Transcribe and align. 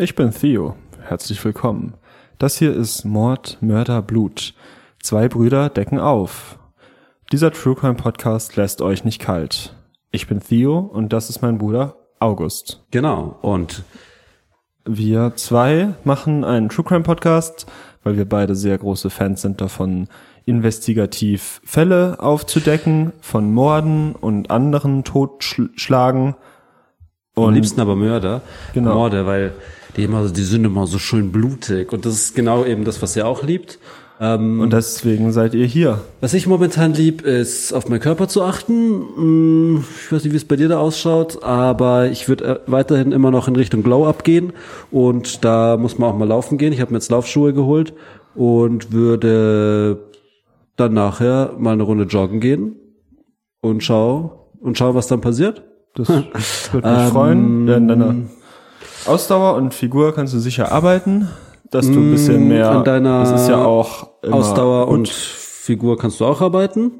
Ich 0.00 0.14
bin 0.14 0.30
Theo. 0.30 0.76
Herzlich 1.00 1.44
willkommen. 1.44 1.94
Das 2.38 2.56
hier 2.56 2.72
ist 2.72 3.04
Mord, 3.04 3.58
Mörder, 3.60 4.00
Blut. 4.00 4.54
Zwei 5.02 5.26
Brüder 5.26 5.70
decken 5.70 5.98
auf. 5.98 6.56
Dieser 7.32 7.50
True 7.50 7.74
Crime 7.74 7.94
Podcast 7.96 8.54
lässt 8.54 8.80
euch 8.80 9.04
nicht 9.04 9.20
kalt. 9.20 9.74
Ich 10.12 10.28
bin 10.28 10.38
Theo 10.38 10.78
und 10.78 11.12
das 11.12 11.30
ist 11.30 11.42
mein 11.42 11.58
Bruder 11.58 11.96
August. 12.20 12.84
Genau. 12.92 13.38
Und 13.42 13.82
Wir 14.84 15.32
zwei 15.34 15.94
machen 16.04 16.44
einen 16.44 16.68
True 16.68 16.84
Crime 16.84 17.02
Podcast, 17.02 17.66
weil 18.04 18.16
wir 18.16 18.28
beide 18.28 18.54
sehr 18.54 18.78
große 18.78 19.10
Fans 19.10 19.42
sind 19.42 19.60
davon, 19.60 20.06
investigativ 20.44 21.60
Fälle 21.64 22.20
aufzudecken 22.20 23.14
von 23.20 23.52
Morden 23.52 24.14
und 24.14 24.52
anderen 24.52 25.02
Totschlagen. 25.02 26.36
am 27.34 27.52
liebsten 27.52 27.80
aber 27.80 27.96
Mörder. 27.96 28.42
Genau. 28.74 28.94
Morde, 28.94 29.26
weil 29.26 29.54
die 29.98 30.04
immer, 30.04 30.26
die 30.28 30.42
sind 30.42 30.64
immer 30.64 30.86
so 30.86 30.98
schön 30.98 31.30
blutig. 31.32 31.92
Und 31.92 32.06
das 32.06 32.14
ist 32.14 32.34
genau 32.34 32.64
eben 32.64 32.84
das, 32.84 33.02
was 33.02 33.14
ihr 33.16 33.26
auch 33.26 33.42
liebt. 33.42 33.78
Ähm, 34.20 34.58
Und 34.60 34.72
deswegen 34.72 35.30
seid 35.30 35.54
ihr 35.54 35.66
hier. 35.66 36.00
was 36.20 36.34
ich 36.34 36.46
momentan 36.48 36.92
lieb, 36.92 37.22
ist 37.22 37.72
auf 37.72 37.88
meinen 37.88 38.00
Körper 38.00 38.26
zu 38.26 38.42
achten. 38.42 39.02
Hm, 39.16 39.84
Ich 40.06 40.10
weiß 40.12 40.24
nicht, 40.24 40.32
wie 40.32 40.36
es 40.36 40.44
bei 40.44 40.56
dir 40.56 40.68
da 40.68 40.78
ausschaut, 40.78 41.42
aber 41.44 42.06
ich 42.08 42.28
würde 42.28 42.62
weiterhin 42.66 43.12
immer 43.12 43.30
noch 43.30 43.46
in 43.46 43.54
Richtung 43.54 43.82
Glow-Up 43.84 44.24
gehen. 44.24 44.52
Und 44.90 45.44
da 45.44 45.76
muss 45.76 45.98
man 45.98 46.10
auch 46.10 46.16
mal 46.18 46.26
laufen 46.26 46.58
gehen. 46.58 46.72
Ich 46.72 46.80
habe 46.80 46.90
mir 46.92 46.96
jetzt 46.98 47.10
Laufschuhe 47.12 47.52
geholt 47.52 47.92
und 48.34 48.90
würde 48.92 49.98
dann 50.76 50.94
nachher 50.94 51.54
mal 51.58 51.72
eine 51.72 51.82
Runde 51.84 52.04
joggen 52.04 52.40
gehen 52.40 52.76
und 53.60 53.82
schau 53.84 54.50
und 54.60 54.78
schau, 54.78 54.94
was 54.94 55.06
dann 55.06 55.20
passiert. 55.20 55.62
Das 55.94 56.08
würde 56.08 56.88
mich 56.88 57.08
freuen. 57.12 57.66
Denn 57.66 57.86
deiner 57.88 58.14
Ausdauer 59.06 59.54
und 59.56 59.74
Figur 59.74 60.14
kannst 60.14 60.34
du 60.34 60.38
sicher 60.38 60.72
arbeiten, 60.72 61.28
dass 61.70 61.86
du 61.86 61.92
ein 61.98 62.10
bisschen 62.10 62.48
mehr. 62.48 62.70
an 62.70 62.84
deiner 62.84 63.20
das 63.24 63.42
ist 63.42 63.48
ja 63.48 63.64
auch 63.64 64.08
Ausdauer 64.28 64.86
gut. 64.86 64.94
und 64.94 65.08
Figur 65.08 65.98
kannst 65.98 66.20
du 66.20 66.24
auch 66.26 66.40
arbeiten. 66.40 66.92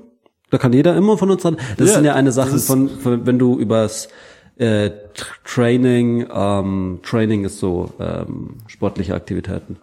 Da 0.50 0.58
kann 0.58 0.72
jeder 0.72 0.96
immer 0.96 1.19
von 1.19 1.30
uns 1.30 1.44
an. 1.44 1.56
Das 1.76 1.88
Ja, 1.88 1.94
sind 1.96 2.04
ja 2.04 2.14
eine 2.14 2.32
Sache 2.32 2.58
von, 2.58 2.88
von, 2.88 3.26
wenn 3.26 3.38
du 3.38 3.58
übers 3.58 4.08
äh, 4.56 4.86
Tr- 5.14 5.26
Training, 5.44 6.26
ähm, 6.32 7.00
Training 7.02 7.44
ist 7.44 7.58
so 7.58 7.91
ähm, 8.00 8.56
sportliche 8.66 9.14
Aktivitäten, 9.14 9.76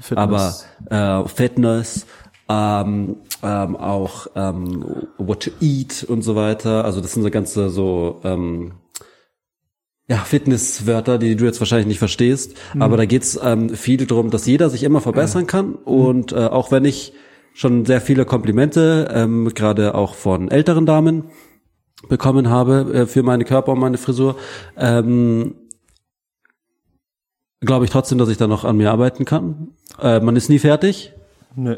Fitness. 0.00 0.66
aber 0.90 1.24
äh, 1.24 1.28
Fitness, 1.28 2.06
ähm, 2.48 3.16
ähm, 3.42 3.76
auch 3.76 4.26
ähm, 4.34 4.84
what 5.18 5.42
to 5.44 5.50
eat 5.60 6.04
und 6.08 6.22
so 6.22 6.34
weiter. 6.34 6.84
Also 6.84 7.00
das 7.00 7.12
sind 7.12 7.22
so 7.22 7.30
ganze 7.30 7.68
so 7.70 8.20
ähm, 8.24 8.72
ja, 10.08 10.16
Fitnesswörter, 10.16 11.18
die 11.18 11.36
du 11.36 11.44
jetzt 11.44 11.60
wahrscheinlich 11.60 11.86
nicht 11.86 11.98
verstehst, 11.98 12.56
aber 12.78 12.96
da 12.96 13.04
geht's 13.04 13.38
ähm, 13.42 13.68
viel 13.70 14.06
darum, 14.06 14.30
dass 14.30 14.46
jeder 14.46 14.70
sich 14.70 14.82
immer 14.82 15.02
verbessern 15.02 15.46
kann 15.46 15.74
und 15.74 16.32
äh, 16.32 16.36
auch 16.36 16.72
wenn 16.72 16.86
ich 16.86 17.12
schon 17.52 17.84
sehr 17.84 18.00
viele 18.00 18.24
Komplimente, 18.24 19.08
ähm, 19.12 19.52
gerade 19.54 19.94
auch 19.94 20.14
von 20.14 20.50
älteren 20.50 20.86
Damen 20.86 21.24
bekommen 22.08 22.48
habe 22.48 22.92
äh, 22.94 23.06
für 23.06 23.22
meine 23.22 23.44
Körper 23.44 23.72
und 23.72 23.80
meine 23.80 23.98
Frisur, 23.98 24.36
ähm, 24.76 25.56
glaube 27.60 27.84
ich 27.84 27.90
trotzdem, 27.90 28.18
dass 28.18 28.28
ich 28.28 28.36
da 28.36 28.46
noch 28.46 28.64
an 28.64 28.76
mir 28.76 28.90
arbeiten 28.90 29.24
kann. 29.24 29.72
Äh, 30.00 30.20
man 30.20 30.36
ist 30.36 30.48
nie 30.48 30.58
fertig. 30.58 31.12
Nee. 31.56 31.76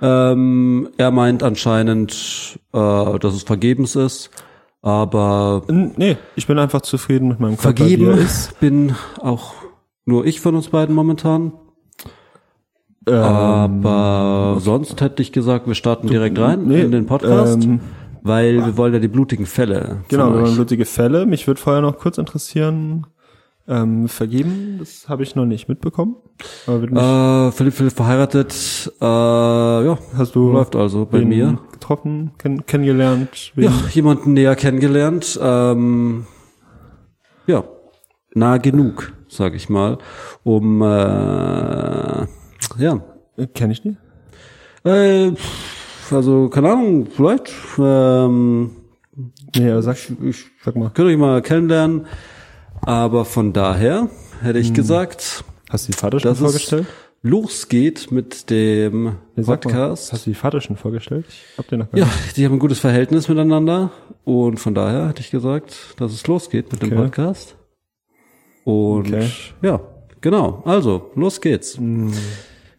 Ähm, 0.00 0.90
er 0.96 1.10
meint 1.10 1.42
anscheinend, 1.42 2.58
äh, 2.72 3.18
dass 3.18 3.34
es 3.34 3.42
vergebens 3.42 3.96
ist, 3.96 4.30
aber 4.86 5.62
Nee, 5.68 6.16
ich 6.36 6.46
bin 6.46 6.58
einfach 6.60 6.80
zufrieden 6.80 7.26
mit 7.28 7.40
meinem 7.40 7.56
Körper, 7.56 7.76
vergeben 7.76 8.06
er 8.06 8.18
ist. 8.18 8.58
bin 8.60 8.94
auch 9.20 9.54
nur 10.04 10.24
ich 10.24 10.40
von 10.40 10.54
uns 10.54 10.68
beiden 10.68 10.94
momentan. 10.94 11.52
Ähm, 13.08 13.14
Aber 13.14 14.60
sonst 14.60 15.00
hätte 15.00 15.22
ich 15.22 15.32
gesagt, 15.32 15.66
wir 15.66 15.74
starten 15.74 16.06
direkt 16.06 16.38
rein 16.38 16.66
nee, 16.66 16.82
in 16.82 16.92
den 16.92 17.06
Podcast, 17.06 17.64
ähm, 17.64 17.80
weil 18.22 18.64
wir 18.64 18.76
wollen 18.76 18.92
ja 18.94 19.00
die 19.00 19.08
blutigen 19.08 19.46
Fälle. 19.46 20.04
Genau, 20.08 20.32
wir 20.32 20.42
euch. 20.42 20.54
blutige 20.54 20.84
Fälle. 20.84 21.26
Mich 21.26 21.48
würde 21.48 21.60
vorher 21.60 21.82
noch 21.82 21.98
kurz 21.98 22.18
interessieren, 22.18 23.06
ähm, 23.68 24.08
vergeben, 24.08 24.76
das 24.78 25.08
habe 25.08 25.22
ich 25.22 25.34
noch 25.34 25.44
nicht 25.46 25.68
mitbekommen. 25.68 26.16
Aber 26.66 26.78
mich, 26.78 26.92
Äh, 26.92 27.52
Philipp, 27.52 27.74
Philipp 27.74 27.92
verheiratet, 27.92 28.92
äh, 29.00 29.04
ja, 29.04 29.98
hast 30.16 30.34
du 30.34 30.52
läuft 30.52 30.76
also 30.76 31.06
bei 31.06 31.24
mir. 31.24 31.58
getroffen, 31.72 32.32
kenn, 32.38 32.64
kennengelernt? 32.66 33.52
Wen? 33.54 33.64
Ja, 33.64 33.72
jemanden 33.92 34.32
näher 34.34 34.54
kennengelernt. 34.56 35.38
Ähm, 35.42 36.26
ja, 37.46 37.64
nah 38.34 38.58
genug, 38.58 39.12
sag 39.28 39.54
ich 39.54 39.68
mal, 39.68 39.98
um 40.44 40.82
äh, 40.82 40.86
ja, 42.78 43.00
Kenn 43.54 43.70
ich 43.70 43.82
die? 43.82 43.96
Äh, 44.84 45.32
also, 46.10 46.48
keine 46.48 46.70
Ahnung, 46.72 47.06
vielleicht. 47.10 47.52
Ähm, 47.78 48.70
Nee, 49.56 49.70
aber 49.70 49.80
sag, 49.82 49.96
ich, 50.22 50.44
sag 50.62 50.76
mal. 50.76 50.90
könnt 50.90 51.08
ihr 51.08 51.12
euch 51.14 51.18
mal 51.18 51.40
kennenlernen. 51.42 52.06
Aber 52.86 53.24
von 53.24 53.52
daher 53.52 54.08
hätte 54.42 54.58
Hm. 54.58 54.64
ich 54.64 54.72
gesagt, 54.74 55.44
Hast 55.70 55.88
du 55.88 55.92
die 55.92 55.98
Vater 55.98 56.20
schon 56.20 56.30
dass 56.30 56.38
vorgestellt? 56.38 56.86
es 56.86 57.28
losgeht 57.28 58.12
mit 58.12 58.48
dem 58.50 59.16
sag 59.36 59.46
mal, 59.46 59.56
Podcast. 59.70 60.12
Hast 60.12 60.26
du 60.26 60.30
die 60.30 60.34
Vater 60.36 60.60
schon 60.60 60.76
vorgestellt? 60.76 61.26
Ich 61.28 61.58
hab 61.58 61.66
den 61.68 61.80
noch 61.80 61.90
gar 61.90 61.98
Ja, 62.00 62.08
die 62.36 62.44
haben 62.44 62.52
ein 62.54 62.58
gutes 62.60 62.78
Verhältnis 62.78 63.28
miteinander. 63.28 63.90
Und 64.24 64.58
von 64.60 64.74
daher 64.74 65.08
hätte 65.08 65.20
ich 65.20 65.30
gesagt, 65.30 65.94
dass 65.98 66.12
es 66.12 66.26
losgeht 66.26 66.70
mit 66.72 66.82
dem 66.82 66.92
Okay. 66.92 67.02
Podcast. 67.02 67.56
Und 68.64 69.08
Okay. 69.12 69.28
ja, 69.62 69.80
genau. 70.20 70.62
Also, 70.64 71.10
los 71.16 71.40
geht's. 71.40 71.76
Hm. 71.78 72.12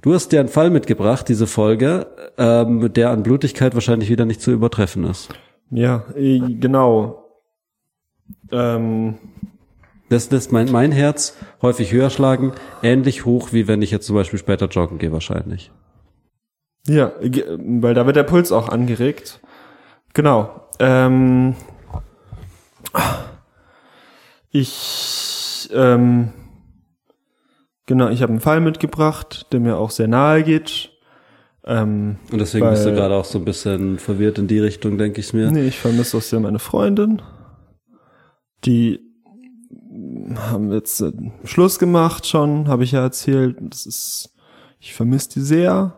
Du 0.02 0.14
hast 0.14 0.32
dir 0.32 0.40
einen 0.40 0.48
Fall 0.50 0.70
mitgebracht, 0.70 1.28
diese 1.28 1.48
Folge, 1.48 2.08
ähm, 2.38 2.94
der 2.94 3.10
an 3.10 3.24
Blutigkeit 3.24 3.74
wahrscheinlich 3.74 4.10
wieder 4.10 4.24
nicht 4.26 4.40
zu 4.42 4.52
übertreffen 4.52 5.04
ist. 5.04 5.28
Ja, 5.70 6.06
äh, 6.16 6.40
genau. 6.40 7.26
Ähm, 8.52 9.16
Das 10.10 10.32
lässt 10.32 10.52
mein, 10.52 10.72
mein 10.72 10.92
Herz 10.92 11.36
häufig 11.62 11.92
höher 11.92 12.10
schlagen, 12.10 12.54
ähnlich 12.82 13.26
hoch, 13.26 13.52
wie 13.52 13.68
wenn 13.68 13.82
ich 13.82 13.92
jetzt 13.92 14.06
zum 14.08 14.16
Beispiel 14.16 14.40
später 14.40 14.68
joggen 14.68 14.98
gehe 15.00 15.12
wahrscheinlich. 15.12 15.72
ja, 16.88 17.12
weil 17.20 17.94
da 17.94 18.06
wird 18.06 18.16
der 18.16 18.24
Puls 18.24 18.52
auch 18.54 18.70
angeregt. 18.70 19.42
Genau. 20.14 20.62
Ähm, 20.80 21.56
ich, 24.52 25.70
ähm, 25.74 26.30
genau, 27.86 28.10
ich 28.10 28.22
habe 28.22 28.32
einen 28.32 28.42
Fall 28.42 28.62
mitgebracht, 28.62 29.48
der 29.52 29.60
mir 29.60 29.78
auch 29.78 29.92
sehr 29.92 30.08
nahe 30.08 30.44
geht. 30.44 30.92
Ähm, 31.66 32.18
Und 32.32 32.40
deswegen 32.40 32.70
bist 32.70 32.86
du 32.86 32.90
Weil- 32.90 32.96
gerade 32.96 33.16
auch 33.16 33.26
so 33.26 33.40
ein 33.40 33.46
bisschen 33.46 34.00
verwirrt 34.00 34.40
in 34.40 34.48
die 34.48 34.60
Richtung, 34.60 34.98
denke 34.98 35.20
ich 35.20 35.34
mir. 35.34 35.52
Nee, 35.52 35.68
ich 35.68 35.78
vermisse 35.80 36.18
auch 36.18 36.22
sehr 36.22 36.40
meine 36.40 36.60
Freundin. 36.60 37.22
Die 38.66 39.02
haben 40.36 40.72
jetzt 40.72 41.02
äh, 41.02 41.12
Schluss 41.44 41.80
gemacht 41.80 42.28
schon, 42.28 42.68
habe 42.68 42.84
ich 42.84 42.92
ja 42.92 43.02
erzählt. 43.02 43.58
Das 43.62 43.86
ist, 43.86 44.34
ich 44.80 44.94
vermisse 44.94 45.30
die 45.30 45.42
sehr. 45.42 45.98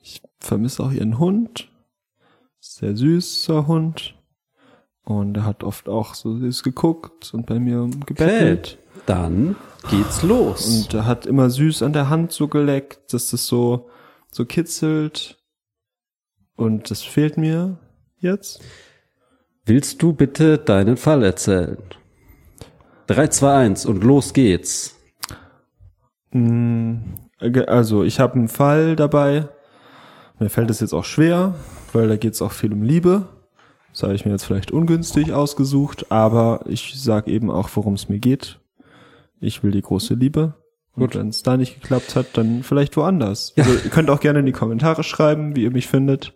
Ich 0.00 0.22
vermisse 0.38 0.82
auch 0.82 0.92
ihren 0.92 1.18
Hund. 1.18 1.70
Sehr 2.60 2.96
süßer 2.96 3.66
Hund. 3.66 4.14
Und 5.04 5.38
er 5.38 5.44
hat 5.44 5.64
oft 5.64 5.88
auch 5.88 6.14
so 6.14 6.36
süß 6.36 6.62
geguckt 6.62 7.32
und 7.32 7.46
bei 7.46 7.58
mir 7.58 7.88
gebettelt. 8.04 8.78
Dann 9.06 9.56
geht's 9.90 10.22
los. 10.22 10.66
Und 10.66 10.92
er 10.92 11.06
hat 11.06 11.24
immer 11.24 11.48
süß 11.48 11.82
an 11.82 11.94
der 11.94 12.10
Hand 12.10 12.32
so 12.32 12.46
geleckt, 12.46 13.14
dass 13.14 13.30
das 13.30 13.46
so, 13.46 13.88
so 14.30 14.44
kitzelt. 14.44 15.38
Und 16.56 16.90
das 16.90 17.02
fehlt 17.02 17.38
mir 17.38 17.78
jetzt. 18.18 18.60
Willst 19.64 20.02
du 20.02 20.12
bitte 20.12 20.58
deinen 20.58 20.96
Fall 20.96 21.22
erzählen? 21.22 21.78
3, 23.08 23.28
2, 23.28 23.54
1 23.54 23.86
und 23.86 24.04
los 24.04 24.32
geht's. 24.32 24.94
Ge- 26.32 27.66
Also, 27.66 28.04
ich 28.04 28.20
habe 28.20 28.34
einen 28.34 28.48
Fall 28.48 28.96
dabei. 28.96 29.48
Mir 30.38 30.50
fällt 30.50 30.70
es 30.70 30.80
jetzt 30.80 30.92
auch 30.92 31.04
schwer, 31.04 31.54
weil 31.92 32.08
da 32.08 32.16
geht 32.16 32.34
es 32.34 32.42
auch 32.42 32.52
viel 32.52 32.72
um 32.72 32.82
Liebe. 32.82 33.26
Das 33.92 34.02
habe 34.04 34.14
ich 34.14 34.24
mir 34.24 34.32
jetzt 34.32 34.44
vielleicht 34.44 34.70
ungünstig 34.70 35.32
ausgesucht, 35.32 36.12
aber 36.12 36.60
ich 36.68 36.92
sag 36.96 37.26
eben 37.26 37.50
auch, 37.50 37.68
worum 37.74 37.94
es 37.94 38.08
mir 38.08 38.18
geht. 38.20 38.60
Ich 39.40 39.62
will 39.64 39.70
die 39.72 39.82
große 39.82 40.14
Liebe. 40.14 40.54
Und 40.94 41.14
wenn 41.14 41.28
es 41.28 41.42
da 41.42 41.56
nicht 41.56 41.80
geklappt 41.80 42.14
hat, 42.16 42.26
dann 42.36 42.62
vielleicht 42.62 42.96
woanders. 42.96 43.54
Also, 43.56 43.72
ihr 43.72 43.90
könnt 43.90 44.10
auch 44.10 44.20
gerne 44.20 44.40
in 44.40 44.46
die 44.46 44.52
Kommentare 44.52 45.02
schreiben, 45.02 45.56
wie 45.56 45.62
ihr 45.64 45.70
mich 45.70 45.86
findet. 45.88 46.34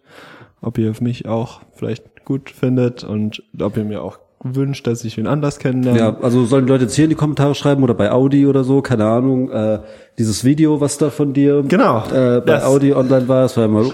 Ob 0.61 0.79
ihr 0.79 0.93
mich 1.01 1.27
auch 1.27 1.61
vielleicht 1.75 2.25
gut 2.25 2.49
findet 2.51 3.03
und 3.05 3.43
ob 3.61 3.77
ihr 3.77 3.85
mir 3.85 4.03
auch 4.03 4.19
wünscht, 4.45 4.87
dass 4.87 5.05
ich 5.05 5.17
wen 5.17 5.27
anders 5.27 5.59
kennenlerne. 5.59 5.99
Ja, 5.99 6.17
also 6.21 6.45
sollen 6.45 6.67
die 6.67 6.73
Leute 6.73 6.85
jetzt 6.85 6.95
hier 6.95 7.05
in 7.05 7.11
die 7.11 7.17
Kommentare 7.17 7.55
schreiben 7.55 7.83
oder 7.83 7.95
bei 7.95 8.11
Audi 8.11 8.47
oder 8.47 8.65
so, 8.65 8.83
keine 8.83 9.05
Ahnung, 9.05 9.51
äh, 9.51 9.79
dieses 10.19 10.45
Video, 10.45 10.81
was 10.81 10.99
da 10.99 11.11
von 11.11 11.33
dir 11.33 11.63
Genau. 11.67 11.99
äh, 12.13 12.41
bei 12.41 12.41
Das- 12.41 12.65
Audi 12.65 12.93
online 12.93 13.29
war, 13.29 13.43
das 13.43 13.57
war 13.57 13.65
immer 13.67 13.85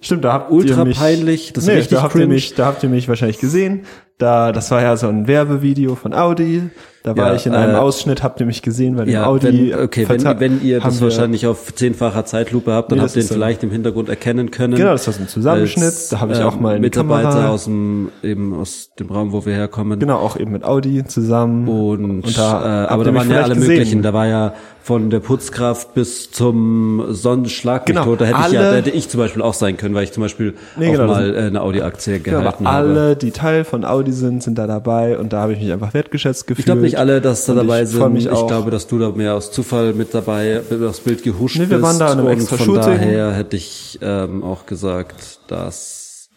Stimmt, 0.00 0.24
da 0.24 0.32
habt 0.34 0.52
Ultra 0.52 0.80
ihr 0.82 0.84
mich, 0.86 0.98
peinlich, 0.98 1.52
das 1.52 1.64
ist 1.64 1.68
nee, 1.68 1.76
richtig 1.76 1.96
da 1.98 2.02
habt 2.04 2.14
ihr 2.14 2.26
mich, 2.28 2.54
da 2.54 2.66
habt 2.66 2.82
ihr 2.82 2.88
mich 2.88 3.08
wahrscheinlich 3.08 3.38
gesehen. 3.38 3.80
Da, 4.18 4.50
das 4.52 4.70
war 4.70 4.80
ja 4.80 4.96
so 4.96 5.08
ein 5.08 5.26
Werbevideo 5.26 5.94
von 5.94 6.14
Audi. 6.14 6.70
Da 7.02 7.16
war 7.16 7.28
Ja, 7.28 7.34
ich 7.34 7.46
in 7.46 7.54
einem 7.54 7.74
äh, 7.76 7.78
Ausschnitt, 7.78 8.24
habt 8.24 8.40
ihr 8.40 8.46
mich 8.46 8.62
gesehen, 8.62 8.96
weil 8.96 9.08
Ja, 9.08 9.26
Audi. 9.26 9.70
wenn, 9.72 9.78
okay, 9.84 10.06
wenn, 10.08 10.24
wenn 10.40 10.62
ihr 10.64 10.80
das 10.80 11.00
wahrscheinlich 11.00 11.46
auf 11.46 11.72
zehnfacher 11.72 12.24
Zeitlupe 12.24 12.72
habt, 12.72 12.90
dann 12.90 12.98
Nee, 12.98 13.04
habt 13.04 13.14
ihr 13.14 13.22
ihn 13.22 13.28
vielleicht 13.28 13.62
im 13.62 13.70
Hintergrund 13.70 14.08
erkennen 14.08 14.50
können. 14.50 14.74
Genau, 14.74 14.90
das 14.90 15.06
war 15.06 15.14
so 15.14 15.20
ein 15.22 15.28
Zusammenschnitt. 15.28 15.84
Als, 15.84 16.08
da 16.08 16.20
habe 16.20 16.32
ich 16.32 16.40
ähm, 16.40 16.46
auch 16.46 16.58
mal 16.58 16.70
eine 16.70 16.80
Mitarbeiter 16.80 17.28
Kamera. 17.28 17.48
aus 17.50 17.64
dem, 17.66 18.08
eben 18.24 18.54
aus 18.54 18.90
dem 18.98 19.08
Raum, 19.10 19.30
wo 19.32 19.46
wir 19.46 19.52
herkommen. 19.54 20.00
Genau, 20.00 20.16
auch 20.16 20.36
eben 20.36 20.50
mit 20.50 20.64
Audi 20.64 21.04
zusammen. 21.04 21.68
Und, 21.68 22.22
Und 22.24 22.36
da 22.38 22.86
äh, 22.86 22.88
aber 22.88 23.04
da 23.04 23.14
waren 23.14 23.30
ja 23.30 23.42
alle 23.42 23.54
gesehen. 23.54 23.68
möglichen. 23.68 24.02
Da 24.02 24.12
war 24.12 24.26
ja 24.26 24.54
von 24.82 25.10
der 25.10 25.20
Putzkraft 25.20 25.94
bis 25.94 26.30
zum 26.32 27.04
Sonnenschlag 27.10 27.86
Genau, 27.86 28.04
tot. 28.04 28.20
Da 28.20 28.24
hätte 28.24 28.38
ich 28.48 28.52
ja, 28.52 28.60
alle- 28.60 28.70
da 28.70 28.76
hätte 28.76 28.90
ich 28.90 29.08
zum 29.08 29.20
Beispiel 29.20 29.42
auch 29.42 29.54
sein 29.54 29.76
können, 29.76 29.94
weil 29.94 30.04
ich 30.04 30.12
zum 30.12 30.22
Beispiel 30.22 30.54
Nee, 30.76 30.88
auch 30.88 30.92
genau, 30.92 31.06
mal 31.06 31.34
äh, 31.36 31.38
eine 31.38 31.60
Audi-Aktie 31.60 32.18
Genau, 32.18 32.40
gehalten 32.40 32.66
aber 32.66 32.76
habe. 32.76 32.88
alle, 32.88 33.16
die 33.16 33.30
Teil 33.30 33.64
von 33.64 33.84
Audi 33.84 34.05
sind, 34.12 34.42
sind 34.42 34.56
da 34.58 34.66
dabei 34.66 35.18
und 35.18 35.32
da 35.32 35.40
habe 35.42 35.52
ich 35.54 35.60
mich 35.60 35.72
einfach 35.72 35.94
wertgeschätzt 35.94 36.46
gefühlt. 36.46 36.60
Ich 36.60 36.64
glaube 36.66 36.80
nicht 36.82 36.98
alle, 36.98 37.20
dass 37.20 37.44
da 37.46 37.52
Und 37.52 37.58
dabei 37.58 37.82
ich 37.82 37.88
sind. 37.88 38.12
mich 38.12 38.26
Ich 38.26 38.46
glaube, 38.46 38.70
dass 38.70 38.86
du 38.86 38.98
da 38.98 39.10
mehr 39.10 39.34
aus 39.34 39.50
Zufall 39.52 39.92
mit 39.92 40.12
dabei 40.14 40.60
aufs 40.86 41.00
Bild 41.00 41.22
gehuscht 41.22 41.58
Nee, 41.58 41.70
wir 41.70 41.82
waren 41.82 41.90
bist. 41.90 42.00
da 42.00 42.12
in 42.12 42.18
einem 42.18 42.26
und 42.26 42.32
extra 42.32 42.56
von 42.56 42.66
Shooting. 42.66 42.82
daher 42.82 43.32
hätte 43.32 43.56
ich 43.56 43.98
ähm, 44.02 44.42
auch 44.42 44.66
gesagt, 44.66 45.40
dass 45.48 46.28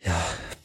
ja, 0.00 0.14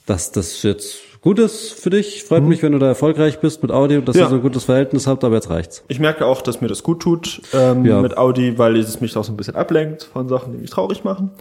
dass 0.06 0.32
das 0.32 0.62
jetzt 0.64 0.98
gut 1.22 1.40
ist 1.40 1.74
für 1.74 1.90
dich. 1.92 2.24
Freut 2.24 2.44
mich, 2.44 2.62
wenn 2.64 2.72
du 2.72 2.80
da 2.80 2.88
erfolgreich 2.88 3.40
bist 3.40 3.62
mit 3.62 3.72
Audi 3.72 3.98
und 3.98 4.08
dass 4.08 4.16
Mhm. 4.16 4.20
Ja. 4.22 4.26
ihr 4.28 4.30
so 4.30 4.36
ein 4.36 4.42
gutes 4.42 4.64
Verhältnis 4.66 5.08
habt, 5.08 5.24
aber 5.24 5.36
jetzt 5.36 5.50
reicht's. 5.50 5.84
Ich 5.88 6.00
merke 6.00 6.26
auch, 6.26 6.42
dass 6.42 6.62
mir 6.62 6.68
das 6.68 6.84
gut 6.84 7.02
tut 7.02 7.42
ähm, 7.54 7.86
Ja. 7.86 8.02
mit 8.02 8.18
Audi, 8.18 8.58
weil 8.58 8.76
es 8.78 9.02
mich 9.02 9.16
auch 9.18 9.24
so 9.24 9.32
ein 9.32 9.38
bisschen 9.38 9.56
ablenkt 9.56 10.04
von 10.12 10.28
Sachen, 10.30 10.52
die 10.54 10.58
mich 10.60 10.70
traurig 10.72 11.04
machen. 11.04 11.32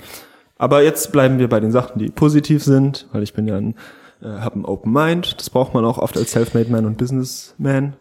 Aber 0.60 0.82
jetzt 0.82 1.10
bleiben 1.10 1.38
wir 1.38 1.48
bei 1.48 1.58
den 1.58 1.72
Sachen, 1.72 1.98
die 1.98 2.10
positiv 2.10 2.62
sind, 2.62 3.08
weil 3.12 3.22
ich 3.22 3.32
bin 3.32 3.48
ja 3.48 3.56
ein, 3.56 3.76
äh, 4.22 4.26
habe 4.26 4.58
ein 4.60 4.66
Open 4.66 4.92
Mind. 4.92 5.40
Das 5.40 5.48
braucht 5.48 5.72
man 5.72 5.86
auch 5.86 5.96
oft 5.96 6.18
als 6.18 6.32
Selfmade 6.32 6.70
Man 6.70 6.84
und 6.84 6.98
Businessman. 6.98 7.96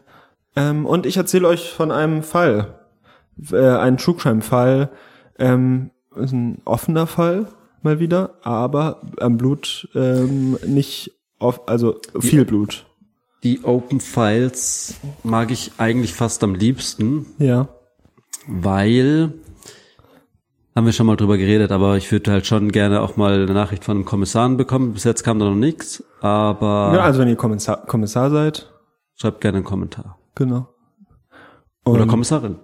Ähm, 0.57 0.85
und 0.85 1.05
ich 1.05 1.15
erzähle 1.15 1.47
euch 1.47 1.69
von 1.71 1.89
einem 1.89 2.21
Fall, 2.21 2.75
äh, 3.51 3.57
einen 3.57 3.95
True 3.95 4.15
Crime 4.15 4.41
Fall. 4.41 4.89
Ähm, 5.37 5.91
ist 6.17 6.33
ein 6.33 6.61
offener 6.65 7.07
Fall 7.07 7.47
mal 7.81 8.01
wieder, 8.01 8.31
aber 8.41 9.01
am 9.21 9.37
Blut 9.37 9.87
ähm, 9.95 10.57
nicht 10.67 11.13
off, 11.39 11.61
also 11.67 12.01
viel 12.19 12.43
Blut. 12.43 12.85
Die 13.43 13.63
Open 13.63 14.01
Files 14.01 14.95
mag 15.23 15.49
ich 15.51 15.71
eigentlich 15.77 16.13
fast 16.13 16.43
am 16.43 16.55
liebsten, 16.55 17.25
Ja. 17.37 17.69
weil 18.47 19.31
haben 20.79 20.85
wir 20.85 20.93
schon 20.93 21.05
mal 21.07 21.15
drüber 21.17 21.37
geredet, 21.37 21.71
aber 21.71 21.97
ich 21.97 22.09
würde 22.11 22.31
halt 22.31 22.47
schon 22.47 22.71
gerne 22.71 23.01
auch 23.01 23.17
mal 23.17 23.33
eine 23.43 23.53
Nachricht 23.53 23.83
von 23.83 23.97
einem 23.97 24.05
Kommissar 24.05 24.47
bekommen. 24.49 24.93
Bis 24.93 25.03
jetzt 25.03 25.23
kam 25.23 25.37
da 25.37 25.45
noch 25.45 25.55
nichts, 25.55 26.03
aber 26.21 26.91
ja. 26.95 27.01
Also 27.03 27.19
wenn 27.19 27.27
ihr 27.27 27.35
Kommissar, 27.35 27.85
Kommissar 27.85 28.29
seid, 28.31 28.71
schreibt 29.15 29.41
gerne 29.41 29.57
einen 29.57 29.65
Kommentar. 29.65 30.17
genau. 30.35 30.69
Oder 31.85 32.03
Und- 32.03 32.07
Kommissarin. 32.07 32.59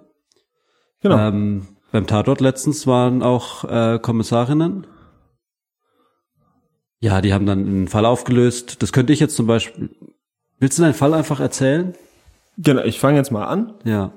Genau. 1.02 1.18
Ähm, 1.18 1.66
beim 1.92 2.06
Tatort 2.06 2.40
letztens 2.40 2.86
waren 2.86 3.22
auch 3.22 3.64
äh, 3.64 3.98
Kommissarinnen. 4.00 4.86
Ja, 7.00 7.20
die 7.20 7.34
haben 7.34 7.46
dann 7.46 7.58
einen 7.66 7.88
Fall 7.88 8.06
aufgelöst. 8.06 8.82
Das 8.82 8.92
könnte 8.92 9.12
ich 9.12 9.20
jetzt 9.20 9.36
zum 9.36 9.46
Beispiel. 9.46 9.90
Willst 10.58 10.78
du 10.78 10.82
deinen 10.82 10.94
Fall 10.94 11.12
einfach 11.14 11.40
erzählen? 11.40 11.94
Genau, 12.56 12.82
ich 12.82 12.98
fange 12.98 13.18
jetzt 13.18 13.30
mal 13.30 13.44
an, 13.44 13.74
Ja. 13.84 14.12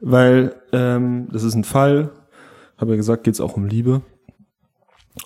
weil 0.00 0.56
ähm, 0.72 1.28
das 1.32 1.44
ist 1.44 1.54
ein 1.54 1.62
Fall, 1.64 2.10
habe 2.84 2.92
ja 2.92 2.96
gesagt, 2.96 3.24
geht 3.24 3.34
es 3.34 3.40
auch 3.40 3.56
um 3.56 3.66
Liebe. 3.66 4.02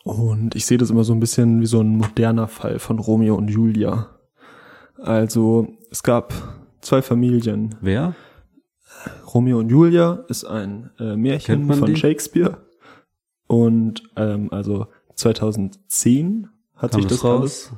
Und 0.05 0.55
ich 0.55 0.65
sehe 0.67 0.79
das 0.79 0.91
immer 0.91 1.05
so 1.05 1.13
ein 1.13 1.21
bisschen 1.21 1.61
wie 1.61 1.67
so 1.67 1.81
ein 1.81 1.97
moderner 1.97 2.47
Fall 2.47 2.79
von 2.79 2.99
Romeo 2.99 3.35
und 3.35 3.49
Julia. 3.49 4.11
Also 4.97 5.69
es 5.91 6.03
gab 6.03 6.33
zwei 6.81 7.03
Familien. 7.03 7.75
Wer? 7.81 8.15
Romeo 9.33 9.59
und 9.59 9.71
Julia 9.71 10.25
ist 10.29 10.45
ein 10.45 10.91
äh, 10.99 11.17
Märchen 11.17 11.73
von 11.73 11.87
die? 11.87 11.97
Shakespeare. 11.97 12.59
Und 13.47 14.03
ähm, 14.17 14.53
also 14.53 14.87
2010 15.15 16.49
hat 16.77 16.93
Kam 16.93 17.01
sich 17.01 17.09
das 17.09 17.21
das 17.21 17.25
alles 17.31 17.43
raus? 17.43 17.73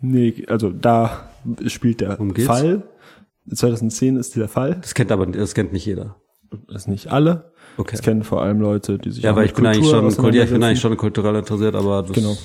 Nee, 0.00 0.46
also 0.48 0.70
da 0.70 1.28
spielt 1.66 2.00
der? 2.00 2.16
Fall. 2.46 2.88
2010 3.52 4.16
ist 4.16 4.36
der 4.36 4.48
Fall. 4.48 4.76
Das 4.80 4.94
kennt 4.94 5.12
aber 5.12 5.26
das 5.26 5.54
kennt 5.54 5.72
nicht 5.72 5.84
jeder. 5.84 6.16
Das 6.68 6.86
nicht 6.86 7.08
alle. 7.08 7.52
Okay. 7.80 7.92
Das 7.92 8.02
kennen 8.02 8.22
vor 8.24 8.42
allem 8.42 8.60
Leute, 8.60 8.98
die 8.98 9.10
sich 9.10 9.22
Ja, 9.24 9.34
weil 9.34 9.46
ich 9.46 9.54
bin 9.54 9.64
eigentlich 9.66 9.88
schon, 9.88 10.04
ja, 10.34 10.42
ich 10.44 10.50
bin 10.50 10.62
eigentlich 10.62 10.80
schon 10.80 10.96
kulturell 10.96 11.34
interessiert, 11.36 11.74
aber 11.74 12.02
das 12.02 12.12
Genau. 12.12 12.36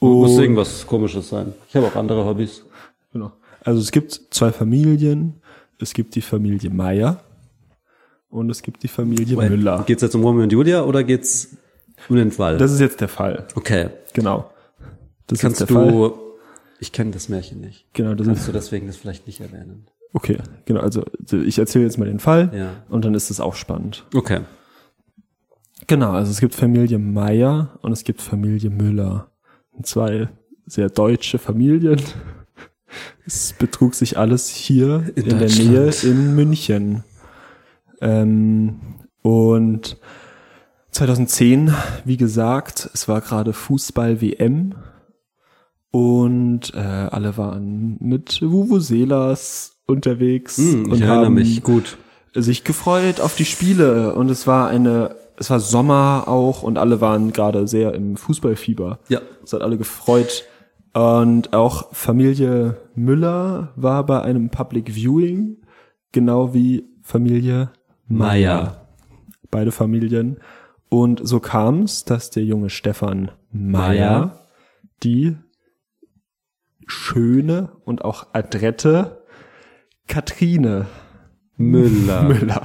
muss 0.00 0.30
Und- 0.32 0.42
irgendwas 0.42 0.86
komisches 0.86 1.28
sein. 1.28 1.54
Ich 1.68 1.74
habe 1.76 1.86
auch 1.86 1.96
andere 1.96 2.24
Hobbys. 2.24 2.62
Genau. 3.12 3.32
Also 3.64 3.80
es 3.80 3.90
gibt 3.90 4.20
zwei 4.30 4.52
Familien. 4.52 5.40
Es 5.80 5.94
gibt 5.94 6.14
die 6.14 6.20
Familie 6.20 6.70
Meier 6.70 7.20
und 8.30 8.50
es 8.50 8.62
gibt 8.62 8.82
die 8.82 8.88
Familie 8.88 9.36
Müller. 9.36 9.84
Geht's 9.86 10.02
jetzt 10.02 10.14
um 10.14 10.22
Romeo 10.24 10.42
und 10.42 10.52
Julia 10.52 10.82
oder 10.84 11.04
geht's 11.04 11.56
um 12.08 12.16
den 12.16 12.30
Fall? 12.32 12.58
Das 12.58 12.72
ist 12.72 12.80
jetzt 12.80 13.00
der 13.00 13.08
Fall. 13.08 13.46
okay. 13.54 13.88
Genau. 14.12 14.50
Das 15.28 15.38
Kannst 15.40 15.60
ist 15.60 15.70
der 15.70 15.76
du 15.76 16.08
Fall. 16.10 16.18
ich 16.80 16.90
kenne 16.92 17.12
das 17.12 17.28
Märchen 17.28 17.60
nicht. 17.60 17.86
Genau, 17.92 18.14
das 18.14 18.26
Kannst 18.26 18.42
ist 18.42 18.48
du 18.48 18.52
deswegen 18.52 18.86
das 18.88 18.96
vielleicht 18.96 19.26
nicht 19.26 19.40
erwähnen? 19.40 19.86
Okay. 20.12 20.38
Genau, 20.64 20.80
also 20.80 21.04
ich 21.32 21.58
erzähle 21.58 21.84
jetzt 21.84 21.98
mal 21.98 22.04
den 22.06 22.18
Fall 22.20 22.50
Ja. 22.54 22.70
und 22.88 23.04
dann 23.04 23.14
ist 23.14 23.30
es 23.30 23.40
auch 23.40 23.54
spannend. 23.54 24.06
Okay. 24.14 24.40
Genau, 25.86 26.10
also 26.12 26.30
es 26.30 26.40
gibt 26.40 26.54
Familie 26.54 26.98
Meier 26.98 27.78
und 27.82 27.92
es 27.92 28.04
gibt 28.04 28.20
Familie 28.20 28.70
Müller. 28.70 29.28
Zwei 29.82 30.28
sehr 30.66 30.90
deutsche 30.90 31.38
Familien. 31.38 32.00
Es 33.26 33.52
betrug 33.52 33.94
sich 33.94 34.18
alles 34.18 34.48
hier 34.48 35.10
In 35.14 35.24
in, 35.26 35.38
der. 35.38 35.48
Nähe 35.48 35.90
in 36.02 36.34
München. 36.34 37.04
Ähm, 38.00 38.80
und 39.22 39.98
2010, 40.90 41.72
wie 42.04 42.16
gesagt, 42.16 42.90
es 42.94 43.08
war 43.08 43.20
gerade 43.20 43.52
Fußball-WM 43.52 44.74
und 45.90 46.74
äh, 46.74 46.78
alle 46.78 47.36
waren 47.36 47.96
mit 48.00 48.40
Vuvuzelas 48.42 49.77
unterwegs 49.88 50.58
Hm, 50.58 50.90
und 50.92 51.04
haben 51.06 51.34
mich 51.34 51.62
gut. 51.62 51.96
sich 52.34 52.62
gefreut 52.62 53.20
auf 53.20 53.34
die 53.34 53.44
Spiele 53.44 54.14
und 54.14 54.30
es 54.30 54.46
war 54.46 54.68
eine, 54.68 55.16
es 55.36 55.50
war 55.50 55.58
Sommer 55.58 56.24
auch 56.26 56.62
und 56.62 56.78
alle 56.78 57.00
waren 57.00 57.32
gerade 57.32 57.66
sehr 57.66 57.94
im 57.94 58.16
Fußballfieber. 58.16 59.00
Ja. 59.08 59.20
Es 59.42 59.52
hat 59.52 59.62
alle 59.62 59.78
gefreut. 59.78 60.44
Und 60.94 61.52
auch 61.54 61.94
Familie 61.94 62.76
Müller 62.94 63.72
war 63.76 64.04
bei 64.04 64.22
einem 64.22 64.50
Public 64.50 64.94
Viewing, 64.94 65.58
genau 66.12 66.54
wie 66.54 66.84
Familie 67.02 67.70
Meier. 68.08 68.88
Beide 69.50 69.70
Familien. 69.70 70.38
Und 70.88 71.20
so 71.26 71.40
kam 71.40 71.82
es, 71.82 72.04
dass 72.04 72.30
der 72.30 72.44
junge 72.44 72.70
Stefan 72.70 73.30
Meier. 73.52 74.46
die 75.02 75.36
schöne 76.86 77.70
und 77.84 78.02
auch 78.04 78.28
adrette 78.32 79.17
Katrine 80.08 80.86
Müller. 81.56 82.22
Müller 82.22 82.62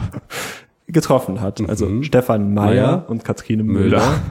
getroffen 0.87 1.41
hat. 1.41 1.61
Also 1.69 1.85
Mhm. 1.87 2.03
Stefan 2.03 2.53
Meyer 2.53 3.05
und 3.09 3.23
Katrine 3.23 3.63
Müller. 3.63 4.21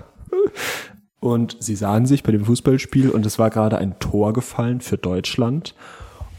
Und 1.21 1.57
sie 1.61 1.77
sahen 1.77 2.07
sich 2.07 2.23
bei 2.23 2.33
dem 2.33 2.45
Fußballspiel 2.45 3.11
und 3.11 3.25
es 3.27 3.39
war 3.39 3.51
gerade 3.51 3.79
ein 3.79 3.99
Tor 4.01 4.33
gefallen 4.33 4.81
für 4.81 4.99
Deutschland. 4.99 5.75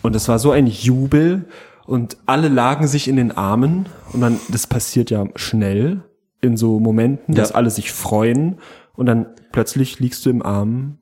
Und 0.02 0.16
es 0.16 0.28
war 0.28 0.40
so 0.40 0.52
ein 0.52 0.68
Jubel 0.68 1.46
und 1.86 2.18
alle 2.26 2.50
lagen 2.50 2.88
sich 2.88 3.08
in 3.08 3.16
den 3.16 3.32
Armen 3.32 3.86
und 4.12 4.20
dann, 4.22 4.40
das 4.50 4.68
passiert 4.68 5.10
ja 5.10 5.26
schnell 5.36 6.04
in 6.42 6.58
so 6.58 6.80
Momenten, 6.80 7.34
dass 7.36 7.50
Ja. 7.52 7.56
alle 7.56 7.70
sich 7.70 7.92
freuen 7.94 8.58
und 8.96 9.06
dann 9.06 9.28
plötzlich 9.54 10.00
liegst 10.00 10.26
du 10.26 10.30
im 10.30 10.42
Arm 10.42 10.98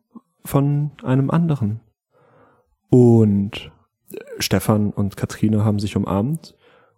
von 0.46 0.92
einem 1.04 1.32
anderen. 1.32 1.80
Und 2.90 3.72
Stefan 4.40 4.92
und 4.92 5.18
Katrine 5.18 5.64
haben 5.66 5.80
sich 5.80 5.96
umarmt 5.96 6.56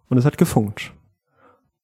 und 0.08 0.18
es 0.18 0.24
hat 0.24 0.38
gefunkt. 0.38 0.92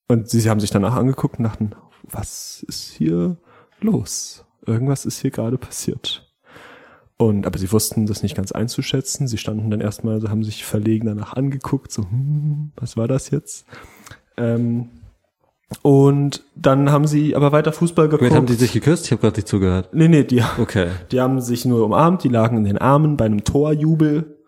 Und 0.09 0.29
sie 0.29 0.49
haben 0.51 0.61
sich 0.61 0.71
danach 0.71 0.97
angeguckt 0.97 1.39
und 1.39 1.45
dachten, 1.45 1.71
was 2.03 2.65
ist 2.67 2.91
hier 2.93 3.37
los? 3.81 4.45
Irgendwas 4.67 5.05
ist 5.07 5.21
hier 5.21 5.31
gerade 5.31 5.57
passiert. 5.59 6.27
Und, 7.17 7.47
aber 7.47 7.59
sie 7.59 7.71
wussten 7.71 8.07
das 8.07 8.23
nicht 8.23 8.35
ganz 8.35 8.51
einzuschätzen. 8.51 9.29
Sie 9.29 9.37
standen 9.39 9.71
dann 9.71 9.81
erstmal, 9.81 10.21
so 10.21 10.31
haben 10.31 10.43
sich 10.43 10.65
verlegen 10.65 11.07
danach 11.07 11.35
angeguckt, 11.35 11.93
so, 11.93 12.03
hm, 12.03 12.73
was 12.77 12.97
war 12.97 13.09
das 13.09 13.31
jetzt? 13.31 13.67
Ähm, 14.37 14.89
und 15.83 16.43
dann 16.57 16.91
haben 16.91 17.07
sie 17.07 17.37
aber 17.37 17.53
weiter 17.53 17.73
Fußball 17.73 18.09
geguckt. 18.09 18.23
Wait, 18.31 18.37
haben 18.37 18.47
die 18.47 18.55
sich 18.55 18.73
geküsst? 18.73 19.05
Ich 19.07 19.13
habe 19.13 19.21
gerade 19.21 19.37
nicht 19.37 19.49
zugehört. 19.49 19.91
nee, 19.93 20.09
nee, 20.09 20.25
die, 20.25 20.43
Okay. 20.59 20.89
die 21.13 21.21
haben 21.21 21.41
sich 21.41 21.65
nur 21.65 21.85
umarmt, 21.85 22.25
die 22.25 22.29
lagen 22.29 22.57
in 22.57 22.65
den 22.65 22.79
Armen 22.79 23.17
bei 23.17 23.27
einem 23.27 23.45
Torjubel. 23.45 24.39